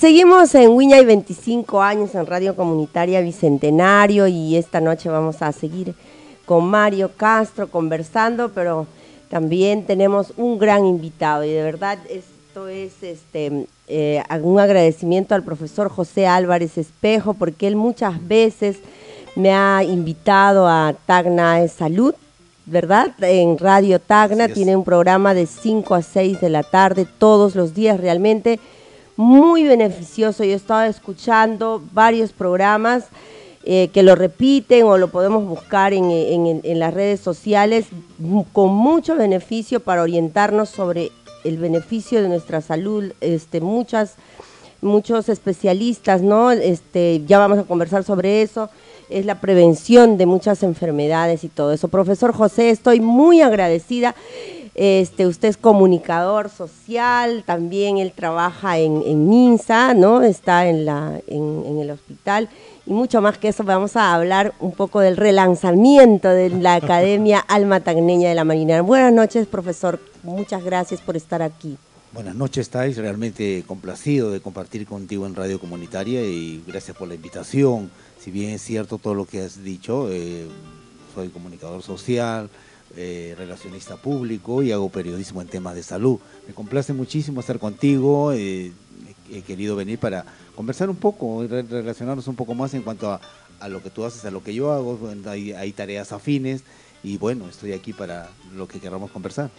[0.00, 5.52] Seguimos en Wiña y 25 años en Radio Comunitaria Bicentenario y esta noche vamos a
[5.52, 5.94] seguir
[6.46, 8.86] con Mario Castro conversando, pero
[9.28, 15.42] también tenemos un gran invitado y de verdad esto es este eh, un agradecimiento al
[15.42, 18.78] profesor José Álvarez Espejo porque él muchas veces
[19.36, 22.14] me ha invitado a Tagna Salud,
[22.64, 23.12] ¿verdad?
[23.20, 27.74] En Radio Tagna tiene un programa de 5 a 6 de la tarde todos los
[27.74, 28.58] días realmente
[29.20, 30.44] muy beneficioso.
[30.44, 33.04] Yo estaba escuchando varios programas
[33.64, 37.84] eh, que lo repiten o lo podemos buscar en, en, las redes sociales
[38.54, 41.12] con mucho beneficio para orientarnos sobre
[41.44, 43.12] el beneficio de nuestra salud.
[43.20, 44.14] Este, muchas,
[44.80, 46.50] muchos especialistas, ¿no?
[46.50, 48.70] Este, ya vamos a conversar sobre eso.
[49.10, 51.88] Es la prevención de muchas enfermedades y todo eso.
[51.88, 54.14] Profesor José, estoy muy agradecida.
[54.82, 60.22] Este, usted es comunicador social, también él trabaja en, en MINSA, ¿no?
[60.22, 62.48] Está en, la, en, el hospital.
[62.86, 67.40] Y mucho más que eso, vamos a hablar un poco del relanzamiento de la Academia
[67.48, 68.80] Alma Tagneña de la Marinera.
[68.80, 70.00] Buenas noches, profesor.
[70.22, 71.76] Muchas gracias por estar aquí.
[72.14, 77.16] Buenas noches, estáis realmente complacido de compartir contigo en Radio Comunitaria y gracias por la
[77.16, 77.90] invitación.
[78.18, 80.46] Si bien es cierto todo lo que has dicho, eh,
[81.14, 82.48] soy comunicador social,
[82.96, 86.18] eh, relacionista público y hago periodismo en temas de salud.
[86.46, 88.72] Me complace muchísimo estar contigo, eh,
[89.32, 90.24] he querido venir para
[90.56, 94.30] conversar un poco, relacionarnos un poco más en cuanto a, lo que tú haces, a
[94.30, 96.64] lo que yo hago, hay, hay tareas afines
[97.02, 99.50] y bueno, estoy aquí para lo que queramos conversar.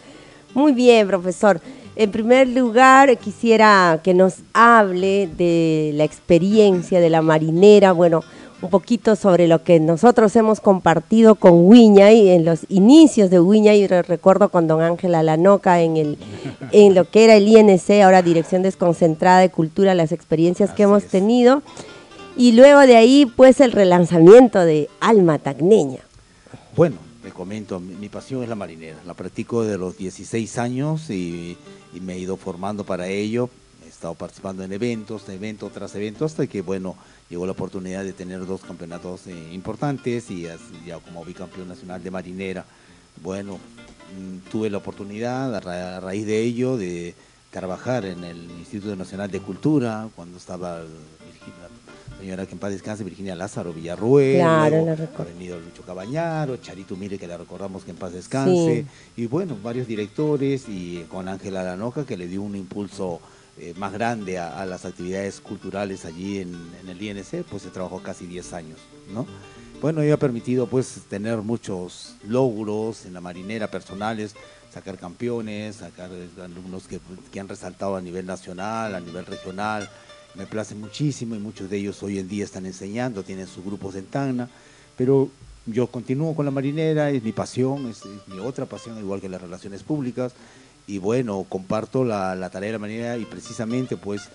[0.54, 1.62] Muy bien, profesor.
[1.96, 7.94] En primer lugar, quisiera que nos hable de la experiencia de la marinera.
[7.94, 8.24] Bueno,
[8.62, 13.88] un poquito sobre lo que nosotros hemos compartido con y en los inicios de y
[13.88, 16.18] recuerdo con don Ángela Lanoca en, el,
[16.72, 21.06] en lo que era el INC, ahora Dirección Desconcentrada de Cultura, las experiencias que hemos
[21.06, 21.64] tenido,
[22.38, 26.00] y luego de ahí pues el relanzamiento de Alma Tacneña.
[26.76, 31.58] Bueno, me comento, mi, pasión es la marinera, la practico desde los 16 años y,
[31.94, 33.50] y me he ido formando para ello,
[34.02, 36.96] estado participando en eventos, evento tras evento, hasta que bueno,
[37.30, 40.48] llegó la oportunidad de tener dos campeonatos eh, importantes y
[40.88, 42.66] ya como bicampeón nacional de marinera.
[43.22, 47.14] Bueno, mm, tuve la oportunidad a, raíz de ello de
[47.52, 53.04] trabajar en el Instituto Nacional de Cultura cuando estaba la señora que en paz descanse,
[53.04, 57.98] Virginia Lázaro Villarruel, claro, ha venido Lucho Cabañaro, Charito Mire que la recordamos que en
[57.98, 58.86] paz descanse,
[59.16, 63.22] y bueno, varios directores y con Ángela Lanoca que le dio un impulso
[63.58, 66.56] eh, más grande a, las actividades culturales allí en,
[66.88, 68.80] el INC, pues se trabajó casi 10 años,
[69.14, 69.26] ¿no?
[69.82, 74.36] Bueno, ello ha permitido pues tener muchos logros en la marinera personales,
[74.72, 76.10] sacar campeones, sacar
[76.42, 77.00] alumnos que,
[77.32, 79.90] que han resaltado a nivel nacional, a nivel regional,
[80.36, 83.96] me place muchísimo y muchos de ellos hoy en día están enseñando, tienen sus grupos
[83.96, 84.50] en Tacna,
[84.98, 85.30] pero
[85.66, 89.42] yo continúo con la marinera, es mi pasión, es, mi otra pasión, igual que las
[89.42, 90.34] relaciones públicas,
[90.88, 94.30] y bueno, comparto la, tarea de la marinera y precisamente pues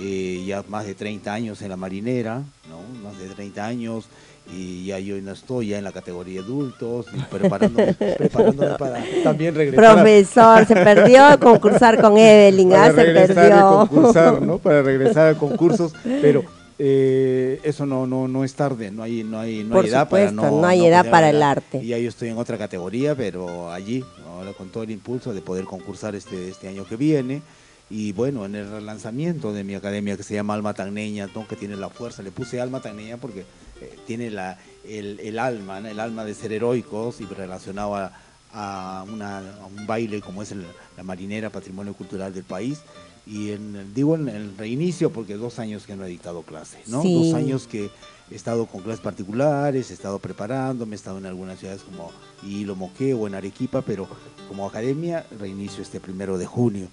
[0.00, 3.02] eh, ya más de 30 años en la marinera, ¿no?
[3.02, 4.08] Más de 30 años
[4.50, 9.54] y ya yo no estoy ya en la categoría adultos y preparándome, preparándome para también
[9.54, 9.94] regresar.
[9.94, 12.92] Profesor, se perdió a concursar con Evelyn, para ¿ah?
[12.92, 13.86] se perdió.
[13.88, 14.58] concursar, ¿no?
[14.58, 16.44] Para regresar a concursos, pero
[16.78, 20.30] eh, eso no, no, no es tarde, no hay, no hay, no hay edad para
[20.30, 21.78] no, no hay edad para el arte.
[21.82, 25.64] Y yo estoy en otra categoría, pero allí, ahora con todo el impulso de poder
[25.64, 27.42] concursar este, este año que viene.
[27.90, 31.76] Y bueno, en el relanzamiento de mi academia que se llama Alma Tagneña, que tiene
[31.76, 33.40] la fuerza, le puse Alma Tagneña porque
[33.80, 34.58] eh, tiene la,
[34.88, 38.12] el, el alma, el alma de ser heroicos y relacionado a,
[38.54, 39.42] a, una,
[39.76, 40.54] un baile como es
[40.96, 42.80] la marinera, patrimonio cultural del país
[43.26, 47.02] y en, digo en el reinicio porque dos años que no he dictado clase, ¿no?
[47.02, 47.90] Dos años que
[48.30, 52.10] he estado con clases particulares, he estado preparándome, he estado en algunas ciudades como
[52.42, 54.08] Hilo, Moqueo o en Arequipa, pero
[54.48, 56.88] como academia reinicio este primero de junio.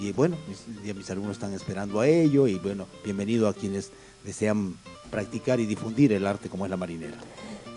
[0.00, 3.90] Y, bueno, mis, mis alumnos están esperando a ello y bueno, bienvenido a quienes
[4.24, 4.76] desean
[5.10, 7.16] practicar y difundir el arte como es la marinera.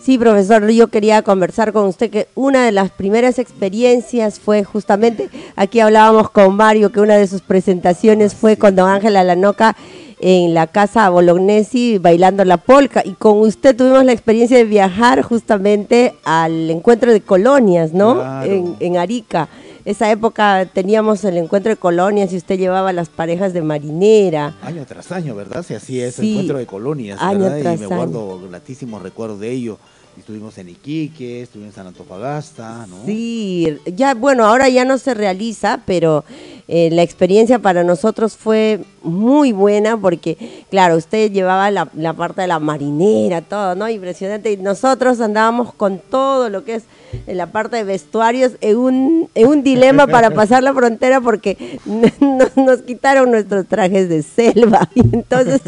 [0.02, 5.28] Sí, profesor, yo quería conversar con usted que una de las primeras experiencias fue justamente,
[5.54, 9.76] aquí hablábamos con Mario, que una de sus presentaciones fue con don Ángela Lanoca
[10.22, 15.22] en la casa Bolognesi bailando la polca y con usted tuvimos la experiencia de viajar
[15.22, 18.42] justamente al encuentro de colonias, ¿no?
[18.42, 19.48] En, Arica.
[19.84, 24.56] Esa época teníamos el encuentro de colonias y usted llevaba las parejas de marinera.
[24.62, 25.64] Año tras año, ¿verdad?
[25.64, 27.74] Se hacía ese encuentro de colonias, ¿verdad?
[27.74, 29.78] y me guardo gratísimos recuerdos de ello.
[30.18, 33.04] Estuvimos en Iquique, estuvimos en Antofagasta, ¿no?
[33.06, 36.24] Sí, ya, bueno, ahora ya no se realiza, pero
[36.68, 42.42] eh, la experiencia para nosotros fue muy buena porque, claro, usted llevaba la, la, parte
[42.42, 43.88] de la marinera, todo, ¿no?
[43.88, 44.52] Impresionante.
[44.52, 46.84] Y nosotros andábamos con todo lo que es
[47.26, 52.56] la parte de vestuarios en un, en un dilema para pasar la frontera porque nos,
[52.56, 54.88] nos quitaron nuestros trajes de selva.
[54.94, 55.60] Y entonces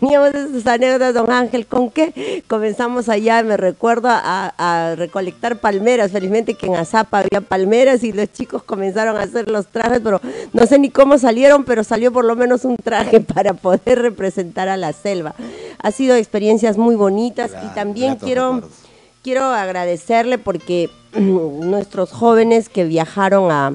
[0.00, 2.42] teníamos esas anécdotas, don Ángel, ¿con qué?
[2.48, 6.10] Comenzamos allá, me recuerdo, a, a recolectar palmeras.
[6.10, 10.20] Felizmente que en Azapa había palmeras y los chicos comenzaron a hacer los trajes, pero
[10.52, 14.68] no sé ni cómo salieron, pero salió por lo menos un traje para poder representar
[14.68, 15.34] a la selva.
[15.78, 18.62] Ha sido experiencias muy bonitas y también quiero,
[19.22, 23.72] quiero agradecerle porque nuestros jóvenes que viajaron a,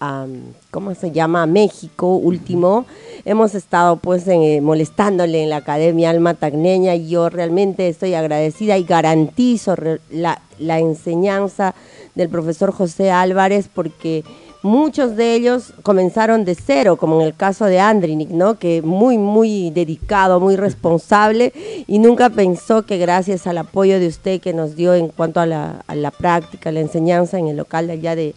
[0.00, 0.26] a,
[0.70, 1.42] ¿cómo se llama?
[1.42, 2.84] A México último,
[3.24, 8.76] hemos estado pues en, molestándole en la Academia Alma Tagneña y yo realmente estoy agradecida
[8.78, 9.74] y garantizo
[10.10, 11.74] la, la enseñanza
[12.14, 14.24] del profesor José Álvarez porque
[14.64, 18.58] muchos de ellos comenzaron de cero, como en el caso de Andrinik, ¿no?
[18.58, 21.52] Que muy, muy dedicado, muy responsable
[21.86, 25.46] y nunca pensó que gracias al apoyo de usted que nos dio en cuanto a
[25.46, 28.34] la, a la práctica, la enseñanza en el local de allá de,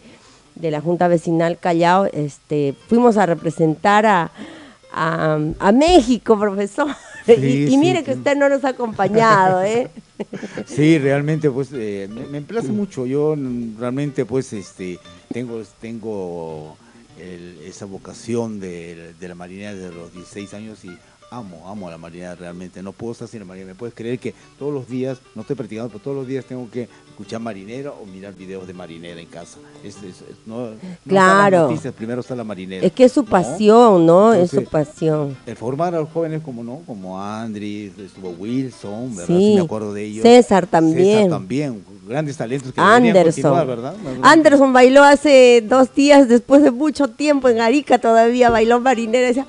[0.60, 6.88] la Junta Vecinal Callao, este, fuimos a representar a México, profesor.
[7.36, 9.90] Sí, y, y, mire sí, que usted no nos ha acompañado, ¿eh?
[10.66, 13.06] Sí, realmente, pues, eh, me, me place mucho.
[13.06, 13.36] Yo
[13.78, 14.98] realmente, pues, este,
[15.32, 16.76] tengo, tengo
[17.20, 20.90] el, esa vocación de, de, la marinera de los 16 años y
[21.30, 22.82] amo, amo a la marinera realmente.
[22.82, 23.72] No puedo estar sin la marinera.
[23.72, 26.70] Me puedes creer que todos los días, no estoy practicando, pero todos los días tengo
[26.70, 26.88] que
[27.18, 29.58] escuchar marinera o mirar videos de marinera en casa.
[29.82, 30.68] Es, es, no,
[31.04, 31.62] claro.
[31.62, 32.86] No noticias, primero está la marinera.
[32.86, 34.32] Es que es su pasión, ¿no?
[34.32, 35.36] Entonces, es su pasión.
[35.44, 39.36] El formar a los jóvenes como no, como Andri, estuvo Wilson, ¿verdad?
[39.36, 39.48] Sí.
[39.48, 40.22] sí me acuerdo de ellos.
[40.22, 41.24] César también.
[41.24, 43.66] César también, grandes talentos que Anderson.
[43.66, 43.96] ¿verdad?
[44.22, 49.28] Anderson bailó hace dos días, después de mucho tiempo en Arica todavía, bailó marinera y
[49.28, 49.46] decía,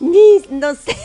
[0.00, 0.96] Mis, no sé.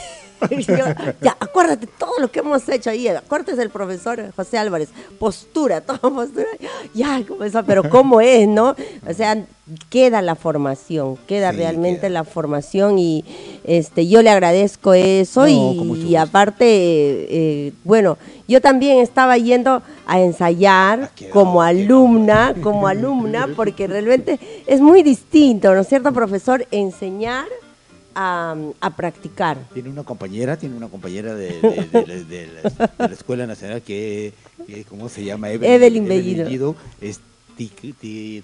[0.68, 0.86] Yo,
[1.22, 3.08] ya, acuérdate todo lo que hemos hecho ahí.
[3.08, 4.90] Acuérdate del profesor José Álvarez.
[5.20, 6.48] Postura, todo postura.
[6.94, 8.76] Ya, comenzó, pero ¿cómo es, no?
[9.08, 9.46] O sea,
[9.90, 12.10] queda la formación, queda sí, realmente queda.
[12.10, 13.24] la formación y
[13.64, 18.18] este yo le agradezco eso no, y, y, aparte, eh, bueno,
[18.48, 25.74] yo también estaba yendo a ensayar como alumna, como alumna, porque realmente es muy distinto,
[25.74, 26.68] ¿no es cierto, profesor?
[26.72, 27.46] Enseñar
[28.16, 29.58] a, a, practicar.
[29.74, 34.34] Tiene una compañera, tiene una compañera de, de, de, de la, la, Escuela Nacional que,
[34.68, 35.50] que, ¿cómo se llama?
[35.50, 36.46] Evelyn, Evelyn Bellido.
[36.46, 36.76] Bellido.
[37.02, 37.20] Es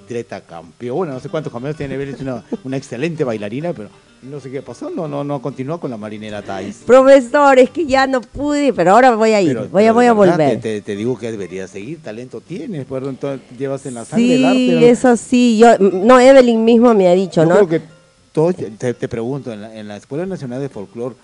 [0.08, 3.90] treta campeón, bueno, no sé cuántos campeones tiene Evelyn, es una, una excelente bailarina, pero
[4.22, 6.84] no sé qué pasó, no, no, no continuó con la marinera Thais.
[6.86, 10.06] Profesor, es que ya no pude, pero ahora voy a ir, pero, voy, pero voy
[10.06, 10.60] a volver.
[10.60, 14.34] Te, te, digo que debería seguir, talento tienes, pues entonces llevas en la sangre sí,
[14.34, 14.58] el arte.
[14.58, 17.56] Sí, eso sí, yo, no, Evelyn mismo me ha dicho, yo ¿no?
[17.56, 17.99] Creo que
[18.54, 21.16] te, te pregunto, en la, en la, Escuela Nacional de Folclore,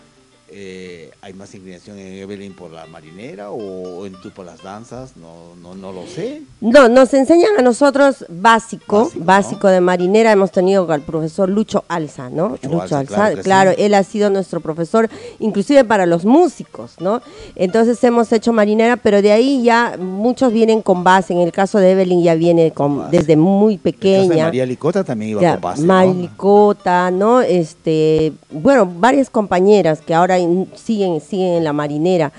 [0.48, 5.18] eh, ¿hay más inclinación en Evelyn por la marinera o en tú por las danzas?
[5.18, 6.44] No, no, no lo sé.
[6.62, 9.74] No, nos enseñan a nosotros básico, básico, básico ¿no?
[9.74, 10.32] de marinera.
[10.32, 12.50] Hemos tenido al profesor Lucho Alza, ¿no?
[12.50, 13.82] Lucho, Lucho Alza, Alza, claro, claro sí.
[13.82, 17.22] él ha sido nuestro profesor, inclusive para los músicos, ¿no?
[17.56, 21.34] Entonces hemos hecho marinera, pero de ahí ya muchos vienen con base.
[21.34, 24.46] En el caso de Evelyn ya viene con, desde muy pequeña.
[24.46, 25.82] María Licota también iba ya, con base.
[25.82, 26.22] María ¿no?
[26.22, 27.42] Licota, ¿no?
[27.42, 30.35] Este, bueno, varias compañeras que ahora
[30.76, 32.32] siguen, siguen en la marinera.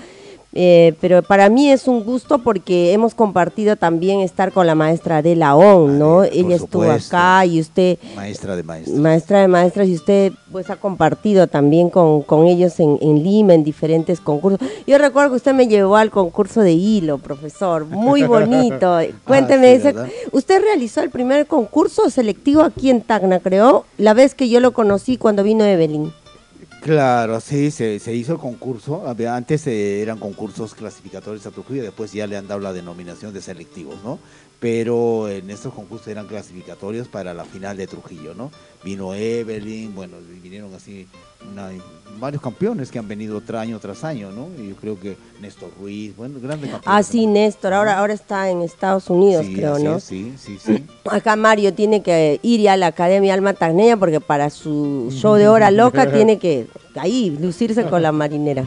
[0.59, 5.21] Eh, pero para mí es un gusto porque hemos compartido también estar con la maestra
[5.21, 6.21] de Laón, ¿no?
[6.21, 7.99] Ay, Ella estuvo acá y usted...
[8.15, 8.97] Maestra de maestras.
[8.97, 13.53] Maestra de maestras y usted pues ha compartido también con, con ellos en, en, Lima
[13.53, 14.67] en diferentes concursos.
[14.87, 18.97] Yo recuerdo que usted me llevó al concurso de hilo, profesor, muy bonito.
[19.25, 19.95] Cuénteme, ah, sí, ese,
[20.31, 23.85] ¿usted realizó el primer concurso selectivo aquí en Tacna, creo?
[23.99, 26.11] La vez que yo lo conocí cuando vino Evelyn.
[26.87, 29.03] Claro, sí, se, hizo el concurso.
[29.29, 33.41] Antes eh, eran concursos clasificatorios a Trujillo, después ya le han dado la denominación de
[33.41, 34.19] selectivos, ¿no?
[34.61, 38.51] Pero en estos concursos eran clasificatorios para la final de Trujillo, ¿no?
[38.85, 41.09] Vino Evelyn, bueno, vinieron así
[41.51, 41.69] una,
[42.19, 44.47] varios campeones que han venido año tras año, ¿no?
[44.57, 46.99] Y yo creo que Néstor Ruiz, bueno, grandes campeones.
[46.99, 49.97] Ah, sí, Néstor, ahora, ahora está en Estados Unidos, sí, creo, ¿no?
[49.97, 50.83] Es, sí, sí, sí.
[51.05, 55.35] Acá Mario tiene que ir ya a la Academia Alma Tagneña porque para su show
[55.35, 58.65] de hora loca tiene que ahí lucirse con la marinera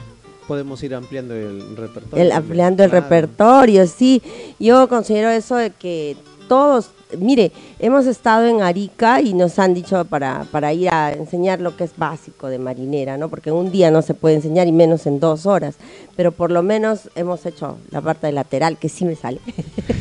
[0.51, 2.25] podemos ir ampliando el repertorio.
[2.25, 3.05] El, ampliando el claro.
[3.05, 4.21] repertorio, sí.
[4.59, 6.17] Yo considero eso de que
[6.51, 11.61] todos, mire, hemos estado en Arica y nos han dicho para, para ir a enseñar
[11.61, 13.29] lo que es básico de marinera, ¿no?
[13.29, 15.77] Porque un día no se puede enseñar y menos en dos horas,
[16.17, 19.39] pero por lo menos hemos hecho la parte de lateral, que sí me sale,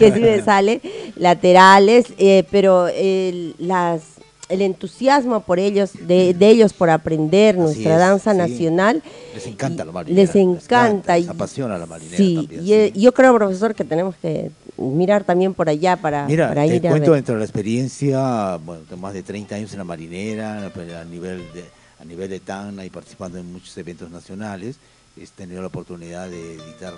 [0.00, 0.80] que sí me sale,
[1.14, 4.13] laterales, eh, pero eh, las
[4.48, 8.38] el entusiasmo por ellos, de, de ellos por aprender nuestra es, danza sí.
[8.38, 9.02] nacional.
[9.34, 10.22] Les encanta la marinera.
[10.22, 11.18] Les encanta.
[11.18, 12.66] Les apasiona la marinera Sí, también.
[12.66, 13.00] y, eh, sí.
[13.00, 16.86] yo creo, profesor, que tenemos que mirar también por allá para, Mira, para te ir
[16.86, 17.18] a cuento ver.
[17.18, 21.38] dentro de la experiencia, bueno, de más de 30 años en la marinera, a nivel
[21.54, 21.64] de,
[22.00, 24.76] a nivel de Tacna y participando en muchos eventos nacionales,
[25.16, 26.92] he tenido la oportunidad de dictar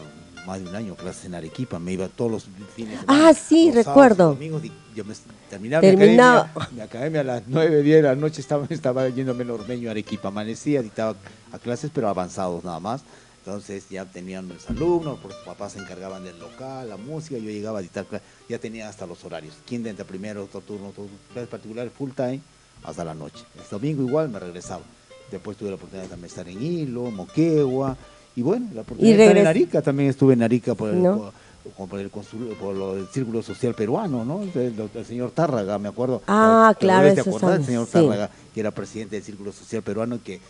[0.46, 2.44] más de un año clases en Arequipa, me iba todos los
[2.74, 3.28] fines de semana.
[3.28, 4.28] Ah, sí, los sábados recuerdo.
[4.34, 4.62] domingos,
[4.94, 5.14] yo me,
[5.50, 5.82] terminaba.
[5.82, 9.50] Mi, academia, mi academia a las 9, 10 de la noche, estaba, estaba yéndome en
[9.50, 11.16] Ormeño, Arequipa, amanecía, dictaba
[11.52, 13.02] a clases, pero avanzados nada más.
[13.44, 17.48] Entonces ya tenían los alumnos, porque sus papás se encargaban del local, la música, yo
[17.48, 19.54] llegaba a dictar clases, ya tenía hasta los horarios.
[19.66, 22.40] ¿Quién entra primero, otro turno, otro clases particulares, full time,
[22.84, 23.44] hasta la noche.
[23.56, 24.82] El domingo igual me regresaba.
[25.30, 27.96] Después tuve la oportunidad de también estar en Hilo, Moquegua,
[28.36, 31.32] y bueno, la oportunidad de estar en Arica, también estuve en Arica por el, ¿No?
[31.76, 34.42] por, el consul- por lo del Círculo Social Peruano, ¿no?
[34.42, 36.22] El, el señor Tárraga, me acuerdo.
[36.28, 37.92] Ah, Te- te claro, debes de esos acordar, el años, señor sí.
[37.92, 40.40] Tárraga, que era presidente del Círculo Social Peruano que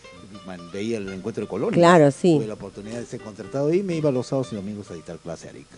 [0.71, 1.77] veía el encuentro de colonias.
[1.79, 2.35] Claro, sí.
[2.37, 5.17] Tuve la oportunidad de ser contratado y me iba los sábados y domingos a dictar
[5.17, 5.75] clase a Arica.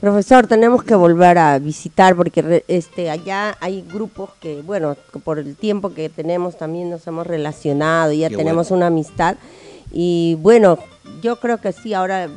[0.00, 5.54] Profesor, tenemos que volver a visitar porque este allá hay grupos que, bueno, por el
[5.54, 8.78] tiempo que tenemos también nos hemos relacionado, ya Qué tenemos bueno.
[8.78, 9.36] una amistad
[9.92, 10.78] y bueno,
[11.22, 12.28] yo creo que sí, ahora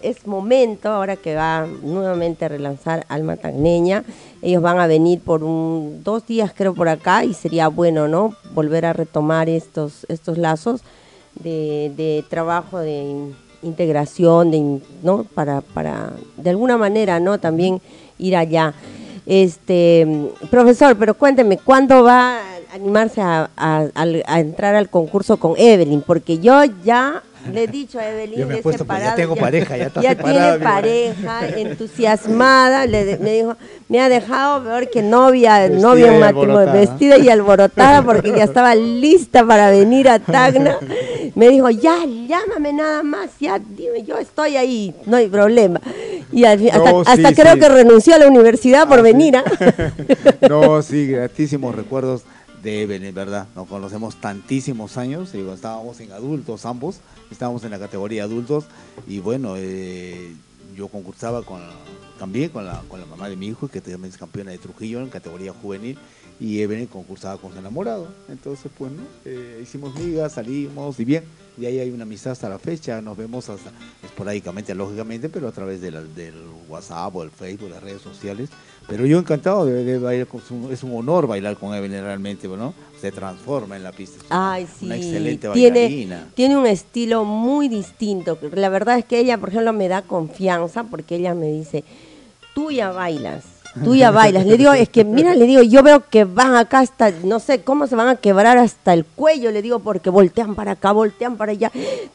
[0.00, 4.04] es momento, ahora que va nuevamente a relanzar Alma Tagneña,
[4.42, 8.36] ellos van a venir por un, dos días creo por acá y sería bueno, ¿no?
[8.54, 10.82] Volver a retomar estos, estos lazos
[11.34, 15.24] de, trabajo de in- integración, de, ¿no?
[15.34, 17.38] Para, para, de alguna manera, ¿no?
[17.38, 17.80] También
[18.18, 18.74] ir allá.
[19.26, 22.42] Este, profesor, pero cuénteme, ¿cuándo va a
[22.72, 26.02] animarse a, a entrar al concurso con Evelyn?
[26.02, 29.16] Porque yo ya le he dicho a Evelyn, Ya me he puesto, pues, ya separado,
[29.16, 31.14] tengo pareja, ya está ya separada, tiene madre.
[31.14, 33.56] pareja, entusiasmada, le de- me dijo,
[33.88, 38.44] me ha dejado peor que novia, Vestida novia en matrimonio, vestida y alborotada porque ya
[38.44, 40.76] estaba lista para venir a Tacna.
[41.34, 41.96] Me dijo, ya,
[42.26, 45.80] llámame nada más, ya, dime, yo estoy ahí, no hay problema.
[46.32, 49.02] Y al fin- hasta, No, sí, hasta creo que renunció a la universidad por Ah,
[49.02, 49.36] venir.
[49.36, 49.44] ¿ah?
[50.48, 52.22] No, sí, gratísimos recuerdos
[52.62, 53.46] de Evelyn, ¿verdad?
[53.54, 57.00] Nos conocemos tantísimos años, digo, estábamos en adultos ambos,
[57.30, 58.64] estábamos en la categoría adultos
[59.06, 60.32] y bueno, eh,
[60.76, 61.60] yo concursaba con,
[62.18, 65.00] también con la, con la mamá de mi hijo, que también es campeona de Trujillo
[65.00, 65.98] en categoría juvenil,
[66.40, 68.08] y Evelyn concursaba con su enamorado.
[68.28, 69.02] Entonces, pues, ¿no?
[69.24, 71.24] Eh, hicimos migas, salimos y bien,
[71.58, 73.72] y ahí hay una amistad hasta la fecha, nos vemos hasta
[74.04, 75.96] esporádicamente, lógicamente, pero a través del
[76.68, 78.50] WhatsApp o el Facebook, las redes sociales.
[78.88, 82.48] Pero yo encantado de, de bailar con su- es un honor bailar con Evelyn realmente,
[82.48, 82.72] ¿no?
[83.00, 84.24] Se transforma en la pista.
[84.30, 84.86] una- Ay, sí.
[84.86, 86.28] Una excelente tiene, bailarina.
[86.34, 88.38] tiene un estilo muy distinto.
[88.54, 91.84] La verdad es que ella, por ejemplo, me da confianza porque ella me dice,
[92.54, 93.44] tú ya bailas,
[93.84, 94.44] tú ya bailas.
[94.46, 97.62] Le digo, es que, mira, le digo, yo veo que van acá hasta, no sé
[97.62, 101.36] cómo se van a quebrar hasta el cuello, le digo, porque voltean para acá, voltean
[101.36, 101.70] para allá.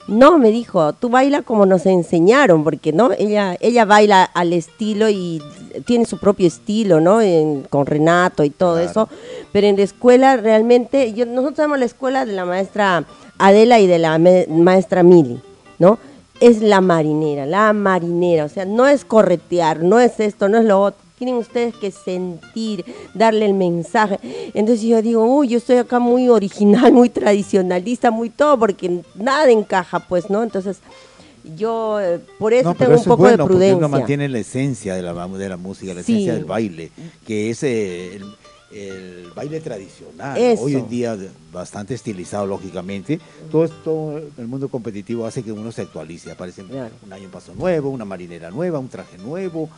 [0.07, 5.09] No, me dijo, tú baila como nos enseñaron, porque no, ella, ella baila al estilo
[5.09, 5.41] y
[5.85, 7.21] tiene su propio estilo, ¿no?
[7.21, 8.89] En- con Renato y todo Claro.
[8.89, 9.09] eso.
[9.51, 13.05] Pero en la escuela realmente, yo, nosotros tenemos la escuela de la maestra
[13.39, 15.39] Adela y de la me- maestra Mili,
[15.79, 15.97] ¿no?
[16.39, 20.65] Es la marinera, la marinera, o sea, no es corretear, no es esto, no es
[20.65, 21.01] lo otro.
[21.23, 24.19] Tienen ustedes que sentir, darle el mensaje.
[24.53, 29.49] Entonces yo digo, uy, yo estoy acá muy original, muy tradicionalista, muy todo, porque nada
[29.49, 30.43] encaja, pues, ¿no?
[30.43, 30.79] Entonces,
[31.55, 33.77] yo eh, por eso No, tengo un eso es poco bueno, de porque prudencia.
[33.77, 36.11] uno mantiene la esencia de la, de la música, la Sí.
[36.11, 36.91] esencia del baile,
[37.25, 38.35] que es eh, el,
[38.77, 40.37] el baile tradicional.
[40.37, 40.63] Eso.
[40.63, 41.17] Hoy en día
[41.53, 43.17] bastante estilizado, lógicamente.
[43.49, 46.31] Todo esto, el mundo competitivo hace que uno se actualice.
[46.33, 46.93] Aparece Claro.
[47.05, 49.69] un año un paso nuevo, una marinera nueva, un traje nuevo.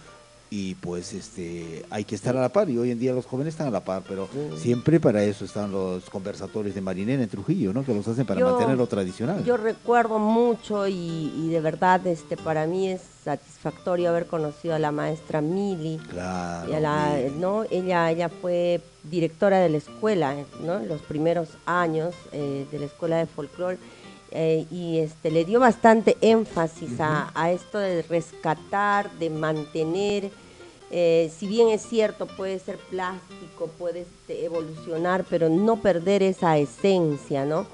[0.57, 2.69] Y pues este hay que estar a la par.
[2.69, 5.69] Y hoy en día los jóvenes están a la par, pero siempre para eso están
[5.69, 7.83] los conversatorios de marinera en Trujillo, ¿no?
[7.83, 9.43] Que los hacen para Yo- mantener lo tradicional.
[9.43, 10.93] Yo recuerdo mucho y,
[11.35, 15.97] y de verdad este para mí es satisfactorio haber conocido a la maestra Mili.
[16.09, 16.71] Claro.
[16.71, 17.33] Y a la- sí.
[17.37, 17.63] ¿no?
[17.69, 20.79] ella, ella fue directora de la escuela, ¿no?
[20.79, 23.77] En los primeros años eh, de la escuela de folclore.
[24.31, 30.29] eh, y este le dio bastante énfasis a, a esto de rescatar, de mantener,
[30.97, 36.57] eh, si bien es cierto, puede ser plástico, puede este, evolucionar, pero no perder esa
[36.57, 37.67] esencia, ¿no?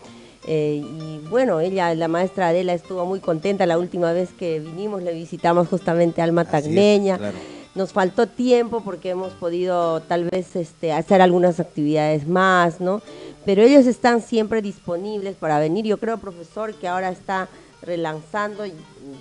[0.48, 5.04] Eh, y bueno, ella, la maestra Adela, estuvo muy contenta la última vez que vinimos,
[5.04, 7.20] le visitamos justamente a Alma Así es, Tagneña.
[7.20, 7.38] claro.
[7.76, 13.04] Nos faltó tiempo porque hemos podido tal vez este, hacer algunas actividades más, ¿no?
[13.46, 15.86] Pero ellos están siempre disponibles para venir.
[15.86, 17.50] Yo creo, profesor, que ahora está
[17.84, 18.74] relanzando y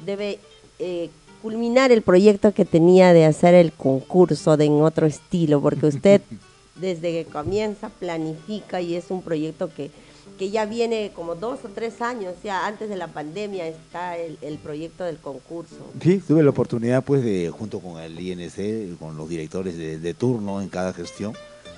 [0.07, 0.38] debe
[0.78, 1.11] eh,
[1.43, 6.22] culminar el proyecto que tenía de hacer el concurso de en otro estilo, porque usted
[6.76, 9.91] desde que comienza, planifica y es un proyecto que,
[10.38, 14.38] que ya viene como dos o tres años, ya antes de la pandemia está el,
[14.41, 15.76] el proyecto del concurso.
[16.03, 20.14] Sí, tuve la oportunidad pues de, junto con el INC, con los directores de, de
[20.14, 21.34] turno en cada gestión,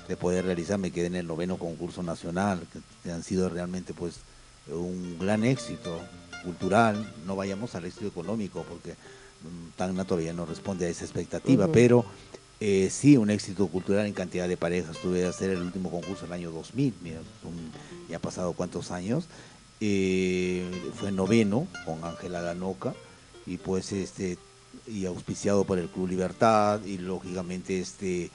[0.08, 2.60] de poder realizar, me quedé en el noveno concurso nacional,
[3.02, 4.20] que han sido realmente pues
[4.68, 5.98] un gran éxito
[6.44, 8.94] cultural, no vayamos al éxito económico, porque
[9.76, 12.04] Tacna todavía no responde a esa expectativa, pero
[12.60, 14.96] eh, sí un éxito cultural en cantidad de parejas.
[14.98, 17.72] Tuve que hacer el último concurso el año 2000, mira, un-
[18.08, 19.24] ya ha pasado cuántos años.
[19.80, 20.64] Eh,
[20.94, 22.94] fue noveno con Ángela Lanoca
[23.46, 24.38] y pues este
[24.86, 28.30] y auspiciado por el Club Libertad y lógicamente este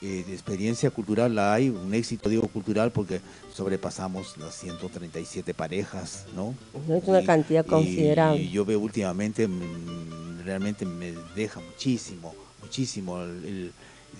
[0.00, 3.20] eh, de experiencia cultural la hay, un éxito digo cultural porque
[3.52, 6.54] sobrepasamos las 137 parejas, ¿no?
[6.88, 8.42] Es una cantidad considerable.
[8.42, 13.72] Y yo veo últimamente, mm, realmente me deja muchísimo, muchísimo el,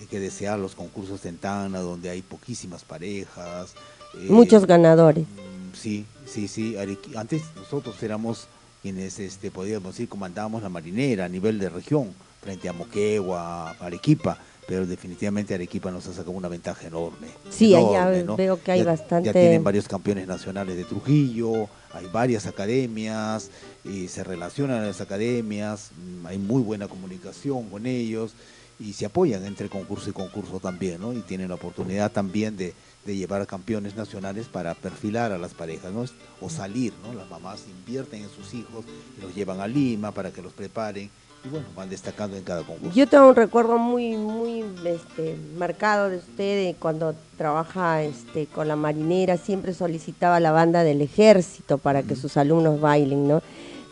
[0.09, 3.73] que desear los concursos en Tacna, donde hay poquísimas parejas.
[4.15, 5.23] eh, Muchos ganadores.
[5.23, 6.75] Mm, Sí, sí, sí.
[7.15, 8.47] Antes nosotros éramos
[8.81, 14.39] quienes, este, podríamos decir, comandábamos la marinera a nivel de región, frente a Moquegua, Arequipa,
[14.69, 17.27] pero definitivamente Arequipa nos ha sacado una ventaja enorme.
[17.49, 18.05] Sí, allá
[18.35, 23.49] veo que hay Ya- bastante- Ya tienen varios campeones nacionales de Trujillo, hay varias academias,
[23.83, 25.89] y se relacionan a las academias,
[26.21, 28.33] mm, hay muy buena comunicación con ellos
[28.79, 31.13] y se apoyan entre concurso y concurso también, ¿no?
[31.13, 35.55] Y tienen la oportunidad también de, de llevar a campeones nacionales para perfilar a las
[35.55, 36.05] parejas, ¿no?
[36.41, 37.13] O salir, ¿no?
[37.15, 38.85] Las mamás invierten en sus hijos
[39.17, 41.09] y los llevan a Lima para que los preparen
[41.43, 42.93] y bueno, van destacando en cada concurso.
[42.93, 48.75] Yo tengo un recuerdo muy, muy este, marcado de usted cuando trabaja este, con la
[48.75, 53.41] marinera, siempre solicitaba la banda del ejército para que sus alumnos bailen, ¿no?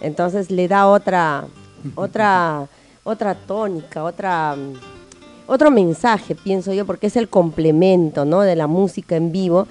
[0.01, 1.45] Entonces le da otra,
[1.95, 2.67] otra,
[3.03, 4.55] otra tónica, otra,
[5.47, 8.41] otro mensaje, pienso yo, porque es el complemento, ¿no?
[8.41, 9.67] De la música en vivo.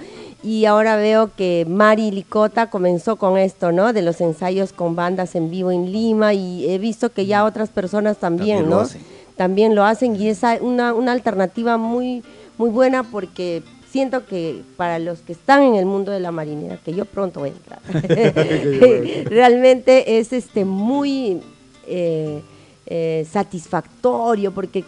[0.47, 3.93] Y ahora veo que Mari Licota comenzó con esto, ¿no?
[3.93, 7.69] De los ensayos con bandas en vivo en Lima y he visto que ya otras
[7.69, 8.83] personas también, También lo ¿no?
[8.83, 9.03] hacen.
[9.37, 12.23] También lo hacen y es una, una alternativa muy,
[12.59, 16.77] muy buena porque siento que para los que están en el mundo de la marinera,
[16.77, 17.81] que yo pronto voy a entrar,
[19.29, 21.41] realmente es este muy
[21.89, 22.41] eh,
[22.87, 24.85] eh, satisfactorio porque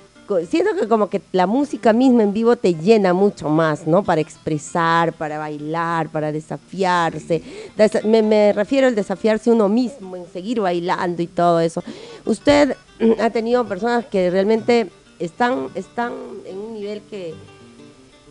[0.48, 4.02] siento que como que la música misma en vivo te llena mucho más, ¿no?
[4.02, 7.42] Para expresar, para bailar, para desafiarse.
[7.76, 11.82] Desa- me, me refiero al desafiarse uno mismo, en seguir bailando y todo eso.
[12.24, 12.76] Usted
[13.20, 16.12] ha tenido personas que realmente están, están
[16.46, 17.34] en un nivel que,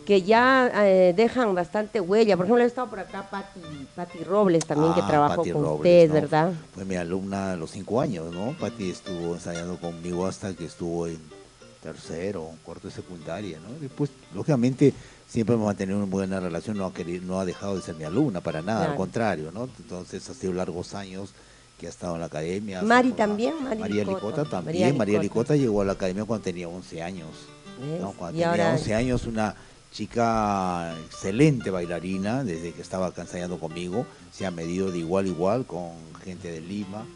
[0.06, 2.36] que ya eh, dejan bastante huella.
[2.36, 3.60] Por ejemplo, he estado por acá Patti,
[3.94, 6.14] Patti Robles también, que Ah, trabajó con Robles, usted, ¿no?
[6.14, 6.52] ¿verdad?
[6.74, 8.54] Fue mi alumna a los cinco años, ¿no?
[8.58, 11.18] Patti estuvo ensayando conmigo hasta que estuvo en
[11.92, 13.78] tercero, cuarto de secundaria, ¿no?
[13.80, 14.92] Después, lógicamente,
[15.26, 18.04] siempre hemos mantenido una buena relación, no ha, querido, no ha dejado de ser mi
[18.04, 18.92] alumna para nada, Claro.
[18.92, 19.68] al contrario, ¿no?
[19.78, 21.30] Entonces, ha sido largos años
[21.78, 22.82] que ha estado en la academia.
[22.82, 23.54] Mari también.
[23.62, 24.26] Mari María Licota.
[24.26, 24.82] Licota también.
[24.82, 25.56] María María Licota.
[25.56, 27.30] Llegó a la academia cuando tenía 11 años.
[28.00, 28.12] ¿no?
[28.12, 29.54] Cuando tenía ahora 11 años, una
[29.92, 35.64] chica excelente bailarina, desde que estaba ensayando conmigo, se ha medido de igual a igual
[35.66, 35.92] con
[36.24, 37.06] gente de Lima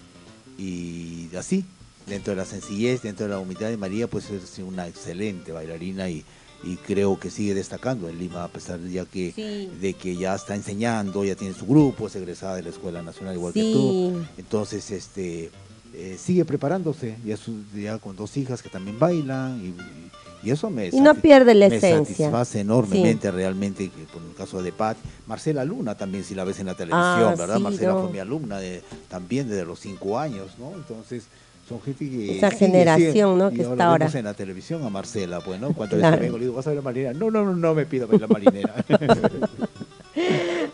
[0.59, 1.65] y así,
[2.07, 6.09] dentro de la sencillez, dentro de la humildad de María, pues es una excelente bailarina
[6.11, 6.25] y,
[6.65, 9.71] y creo que sigue destacando en Lima, a pesar de ya que, Sí.
[9.81, 13.35] de que ya está enseñando, ya tiene su grupo, es egresada de la Escuela Nacional
[13.35, 13.73] igual que Sí.
[13.73, 14.21] tú.
[14.39, 15.51] Entonces, este
[15.95, 20.51] eh, sigue preparándose, ya, su- ya con dos hijas que también bailan y, y- y
[20.51, 24.73] eso me Y no pierde la me satisface enormemente realmente que con el caso de
[24.73, 24.97] Pat,
[25.27, 27.59] Marcela Luna también si la ves en la televisión, Ah, ¿verdad?
[27.59, 28.01] sí, Marcela no.
[28.05, 30.73] fue mi alumna de, también desde los cinco años, ¿no?
[30.75, 31.25] Entonces
[31.69, 33.25] son gente que Esa generación, sigue.
[33.37, 33.51] ¿no?
[33.51, 34.09] Que está ahora.
[34.13, 35.73] en la televisión a Marcela, pues, ¿no?
[35.73, 36.17] Cuando Claro.
[36.17, 37.13] veces vengo le digo, ¿vas a ver la marinera?
[37.15, 38.75] No, no, no, no me pida bailar marinera.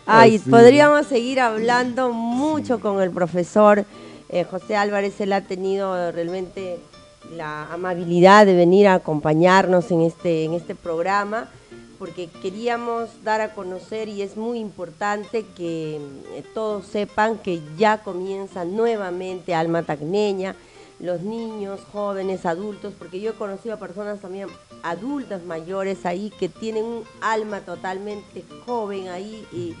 [0.05, 0.49] Ay, Así.
[0.49, 3.85] podríamos seguir hablando mucho con el profesor
[4.29, 5.19] eh, José Álvarez.
[5.21, 6.79] Él ha tenido realmente
[7.35, 11.47] la amabilidad de venir a acompañarnos en este, en este programa,
[11.99, 17.99] porque queríamos dar a conocer y es muy importante que eh, todos sepan que ya
[17.99, 20.55] comienza nuevamente Alma Tacneña,
[20.99, 24.47] los niños, jóvenes, adultos, porque yo he conocido a personas también
[24.83, 29.75] adultas mayores ahí que tienen un alma totalmente joven ahí y,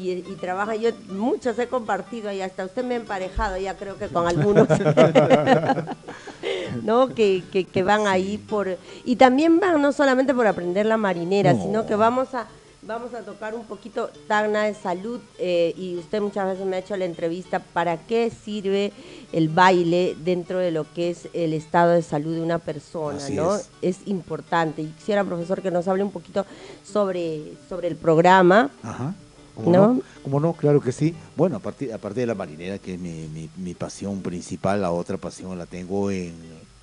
[0.00, 0.78] y, y trabajan.
[0.78, 4.66] Yo muchos he compartido y hasta usted me ha emparejado ya creo que con algunos.
[6.82, 7.08] ¿no?
[7.14, 8.78] Que, que, que van ahí por...
[9.04, 11.62] Y también van no solamente por aprender la marinera, No.
[11.62, 12.46] sino que vamos a
[12.84, 16.78] Vamos a tocar un poquito Tagna de salud eh, y usted muchas veces me ha
[16.80, 18.92] hecho la entrevista para qué sirve
[19.32, 23.56] el baile dentro de lo que es el estado de salud de una persona, ¿no?
[23.82, 24.00] Es.
[24.06, 24.82] importante.
[24.82, 26.44] Y quisiera, profesor, que nos hable un poquito
[26.84, 28.68] sobre, sobre el programa.
[28.82, 29.14] Ajá.
[29.54, 30.00] ¿Cómo ¿No?
[30.24, 30.52] ¿Cómo no?
[30.54, 31.14] Claro que sí.
[31.36, 35.18] Bueno, aparte, aparte de la marinera, que es mi, mi, mi pasión principal, la otra
[35.18, 36.34] pasión la tengo en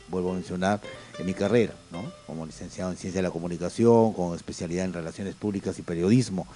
[0.09, 0.81] vuelvo a mencionar,
[1.17, 2.03] en mi carrera, ¿no?
[2.25, 6.47] como licenciado en Ciencia de la Comunicación, con especialidad en Relaciones Públicas y Periodismo.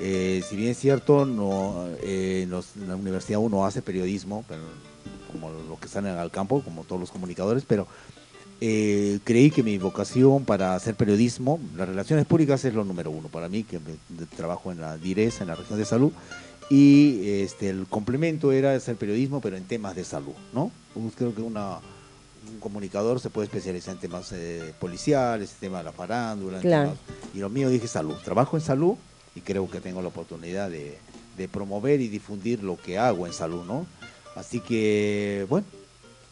[0.00, 2.50] Eh, si bien es cierto, no, eh, en
[2.88, 4.62] la universidad uno hace periodismo, pero,
[5.32, 7.86] como los que salen al campo, como todos los comunicadores, pero
[8.60, 13.28] eh, creí que mi vocación para hacer periodismo, las relaciones públicas es lo número uno
[13.28, 13.80] para mí, que
[14.36, 16.12] trabajo en la DIRES, en la región de salud,
[16.70, 20.70] y este, el complemento era hacer periodismo, pero en temas de salud, ¿no?
[20.92, 21.78] Pues creo que una
[22.48, 26.60] un comunicador se puede especializar en temas eh, policiales, en temas de la farándula,
[27.34, 28.16] y lo mío dije salud.
[28.24, 28.96] Trabajo en salud
[29.34, 30.98] y creo que tengo la oportunidad de,
[31.52, 33.86] promover y difundir lo que hago en salud, ¿no?
[34.34, 35.66] Así que, bueno,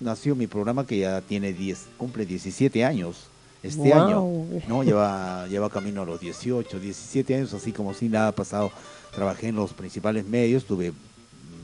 [0.01, 3.29] nació mi programa que ya tiene 10, cumple 17 años
[3.63, 4.83] este año, ¿no?
[4.83, 8.71] Lleva, lleva camino a los 18, 17 años, así como si nada ha pasado.
[9.15, 10.93] Trabajé en los principales medios, estuve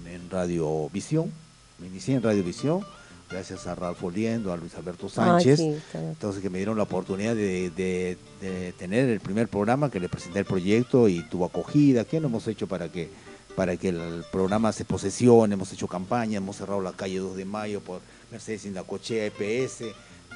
[0.06, 1.30] en Radiovisión,
[1.78, 2.84] me inicié en Radiovisión,
[3.32, 5.60] gracias a Ralph Oliendo, a Luis Alberto Sánchez,
[5.94, 8.16] entonces que me dieron la oportunidad de,
[8.78, 12.46] tener el primer programa, que le presenté el proyecto y tuvo acogida, ¿qué no hemos
[12.46, 13.10] hecho para que,
[13.56, 15.54] para que el programa se posesione?
[15.54, 19.84] Hemos hecho campaña, hemos cerrado la calle 2 de Mayo por Mercedes Indacochea, EPS,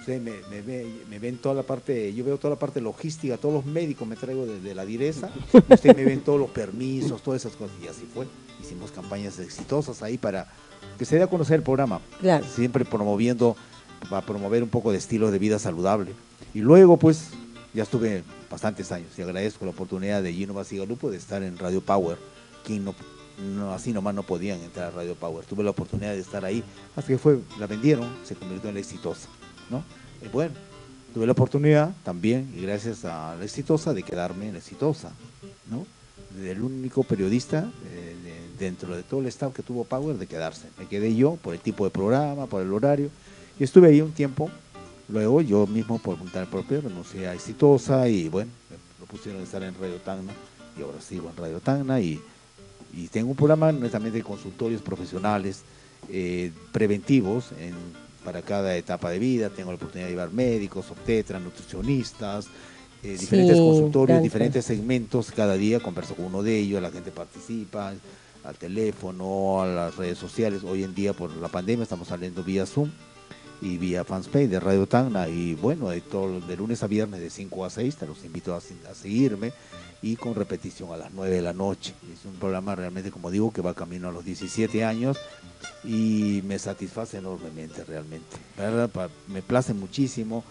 [0.07, 0.63] Ustedes me,
[1.09, 4.15] me, ven toda la parte, yo veo toda la parte logística, todos los médicos me
[4.15, 8.07] traigo desde la direza, ustedes me ven todos los permisos, todas esas cosas, y así
[8.15, 8.25] fue.
[8.63, 10.47] Hicimos campañas exitosas ahí para
[10.99, 12.01] que se dé a conocer el programa.
[12.55, 13.57] Siempre promoviendo,
[14.09, 16.13] para promover un poco de estilo de vida saludable.
[16.55, 17.31] Y luego, pues,
[17.75, 21.81] ya estuve bastantes años y agradezco la oportunidad de Gino Basigalupo de estar en Radio
[21.81, 22.17] Power.
[22.65, 22.95] Quien no,
[23.55, 25.45] no, así nomás no podían entrar a Radio Power.
[25.45, 26.65] Tuve la oportunidad de estar ahí
[26.97, 29.29] hasta que fue, la vendieron, se convirtió en la exitosa.
[29.71, 29.85] ¿no?
[30.25, 30.55] Y bueno,
[31.13, 35.13] tuve la oportunidad también, y gracias a la exitosa, de quedarme en la exitosa.
[35.71, 35.87] ¿no?
[36.43, 38.16] El único periodista eh,
[38.59, 40.69] dentro de todo el staff que tuvo Power de quedarse.
[40.79, 43.11] Me quedé yo por el tipo de programa, por el horario,
[43.59, 44.51] y estuve ahí un tiempo.
[45.09, 48.77] Luego yo mismo, por voluntad propia, renuncié a Exitosa y bueno, me
[49.07, 50.33] propusieron estar en Radio Tacna
[50.77, 52.21] y ahora sigo en Radio Tacna y,
[52.93, 55.63] y tengo un programa netamente de consultorios profesionales
[56.11, 57.75] eh, preventivos en,
[58.25, 59.51] para cada etapa de vida.
[59.51, 62.47] Tengo la oportunidad de llevar médicos, obstetras, nutricionistas,
[63.03, 65.31] eh, diferentes consultorios, diferentes segmentos.
[65.31, 67.95] Cada día converso con uno de ellos, la gente participa,
[68.47, 70.63] al teléfono, a las redes sociales.
[70.65, 72.91] Hoy en día por la pandemia estamos saliendo vía Zoom
[73.61, 77.31] y vía Fanspay de Radio Tacna y bueno, de, todo, de lunes a viernes de
[77.31, 78.61] 5 a 6 te los invito a,
[78.95, 79.53] seguirme
[80.03, 81.95] y con repetición a las 9 de la noche.
[82.13, 85.19] Es un programa realmente, como digo, que va camino a los 17 años
[85.83, 88.37] y me satisface enormemente realmente.
[89.29, 90.45] Me place muchísimo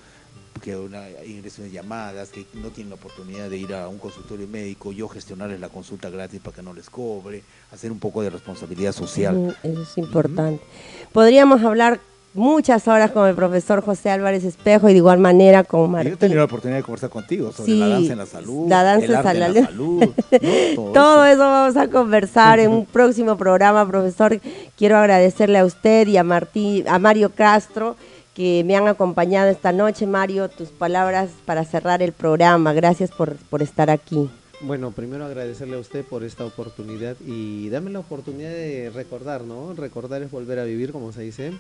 [0.61, 4.47] que una ingreso de llamadas, que no tienen la oportunidad de ir a un consultorio
[4.47, 8.29] médico, yo gestionarles la consulta gratis para que no les cobre, hacer un poco de
[8.29, 9.55] responsabilidad social.
[9.63, 10.63] Eso es importante.
[11.11, 11.99] Podríamos hablar
[12.35, 16.11] muchas horas con el profesor José Álvarez Espejo y de igual manera con Martín.
[16.11, 18.83] Yo he tenido la oportunidad de conversar contigo sobre la danza en la salud, la
[18.83, 20.03] danza en la, salud.
[20.93, 21.39] Todo, eso.
[21.39, 24.39] vamos a conversar en un próximo programa, profesor.
[24.77, 27.95] Quiero agradecerle a usted y a Martín, a Mario Castro
[28.35, 30.05] que me han acompañado esta noche.
[30.05, 32.73] Mario, tus palabras para cerrar el programa.
[32.73, 34.29] Gracias por, por estar aquí.
[34.61, 39.73] Bueno, primero agradecerle a usted por esta oportunidad y dame la oportunidad de recordar, ¿no?
[39.73, 41.53] Recordar es volver a vivir, como se dice.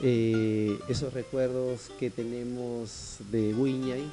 [0.00, 4.04] Eh, esos recuerdos que tenemos de Wiñay.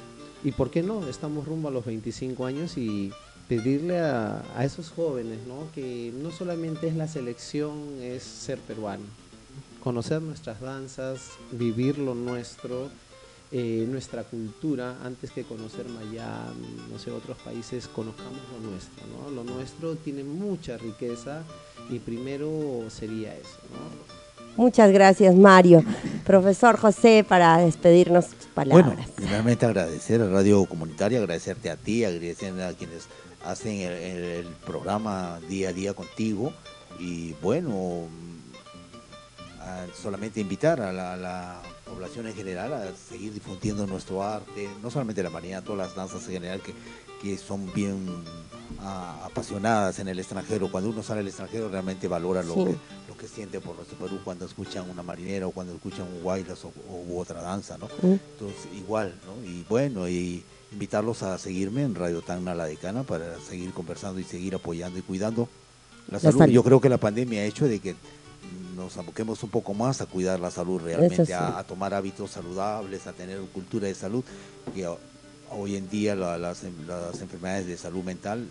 [0.42, 3.12] Y por qué no, estamos rumbo a los 25 años y
[3.48, 5.68] pedirle a, a esos jóvenes, ¿no?
[5.74, 9.23] Que no solamente es la selección, es ser peruano
[9.84, 11.20] conocer nuestras danzas,
[11.52, 12.88] vivir lo nuestro,
[13.52, 19.30] eh, nuestra cultura, antes que conocer Miami, no sé, otros países, conozcamos lo nuestro, ¿no?
[19.30, 21.42] Lo nuestro tiene mucha riqueza
[21.90, 24.24] y primero sería eso, ¿no?
[24.56, 25.84] Muchas gracias, Mario.
[26.24, 28.86] Profesor José, para despedirnos sus palabras.
[28.86, 33.08] Bueno, primeramente agradecer a Radio Comunitaria, agradecerte a ti, agradecer a quienes
[33.44, 36.52] hacen el programa día a día contigo
[36.98, 38.08] y bueno,
[40.00, 45.30] solamente invitar a la, población en general a seguir difundiendo nuestro arte, no solamente la
[45.30, 46.74] marinera, todas las danzas en general que,
[47.22, 48.06] que son bien
[48.80, 50.72] ah, apasionadas en el extranjero.
[50.72, 52.74] Cuando uno sale al extranjero realmente valora lo, que,
[53.06, 56.64] lo que siente por nuestro Perú cuando escuchan una marinera o cuando escuchan un guaylas
[56.64, 57.88] o, u otra danza, ¿no?
[58.02, 59.48] Entonces, igual, ¿no?
[59.48, 60.42] Y bueno, y,
[60.74, 65.02] invitarlos a seguirme en Radio Tacna La Decana para seguir conversando y seguir apoyando y
[65.02, 65.48] cuidando
[66.10, 66.46] la, salud.
[66.46, 67.94] Yo creo que la pandemia ha hecho de que
[68.76, 73.12] nos aboquemos un poco más a cuidar la salud realmente, a, tomar hábitos saludables, a
[73.12, 74.24] tener cultura de salud.
[74.74, 74.88] Que
[75.50, 78.48] hoy en día las, enfermedades de salud mental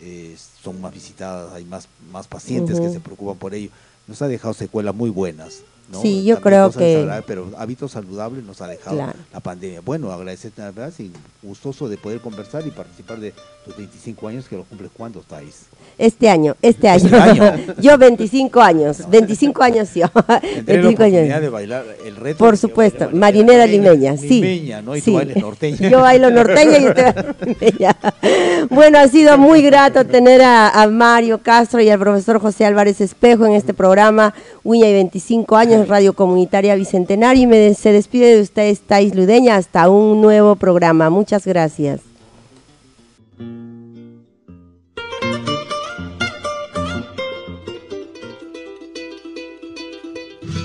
[0.00, 3.70] eh, son más visitadas, hay más, más pacientes que se preocupan por ello.
[4.06, 5.62] Nos ha dejado secuelas muy buenas.
[6.02, 7.08] Sí, yo creo que...
[7.26, 8.96] Pero hábitos saludables nos ha dejado
[9.32, 9.80] la pandemia.
[9.80, 11.10] Bueno, agradecerte la verdad y
[11.42, 13.32] gustoso de poder conversar y participar de
[13.64, 15.66] tus 25 años que lo cumples cuando estáis.
[15.98, 17.10] Este año, este año.
[17.80, 20.06] yo 25 años, 25 años yo.
[20.64, 21.40] 25 años.
[21.40, 22.38] de bailar el reto.
[22.38, 24.40] Por supuesto, marinera limeña, sí.
[24.40, 24.94] Limeña, ¿no?
[24.94, 25.90] Y tú bailes norteña.
[25.90, 27.96] Yo bailo norteña y usted limeña.
[28.70, 33.46] Bueno, ha sido muy grato tener a, Mario Castro y al profesor José Álvarez Espejo
[33.46, 37.42] en este programa, Uña y 25 años, Radio Comunitaria Bicentenario.
[37.42, 41.10] Y me, se despide de ustedes, Thais Ludeña, hasta un nuevo programa.
[41.10, 42.07] Muchas gracias.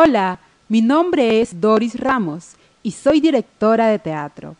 [0.00, 0.38] Hola,
[0.68, 4.54] mi nombre es Doris Ramos y soy directora de teatro.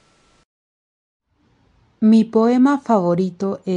[2.01, 3.67] Mi poema favorito es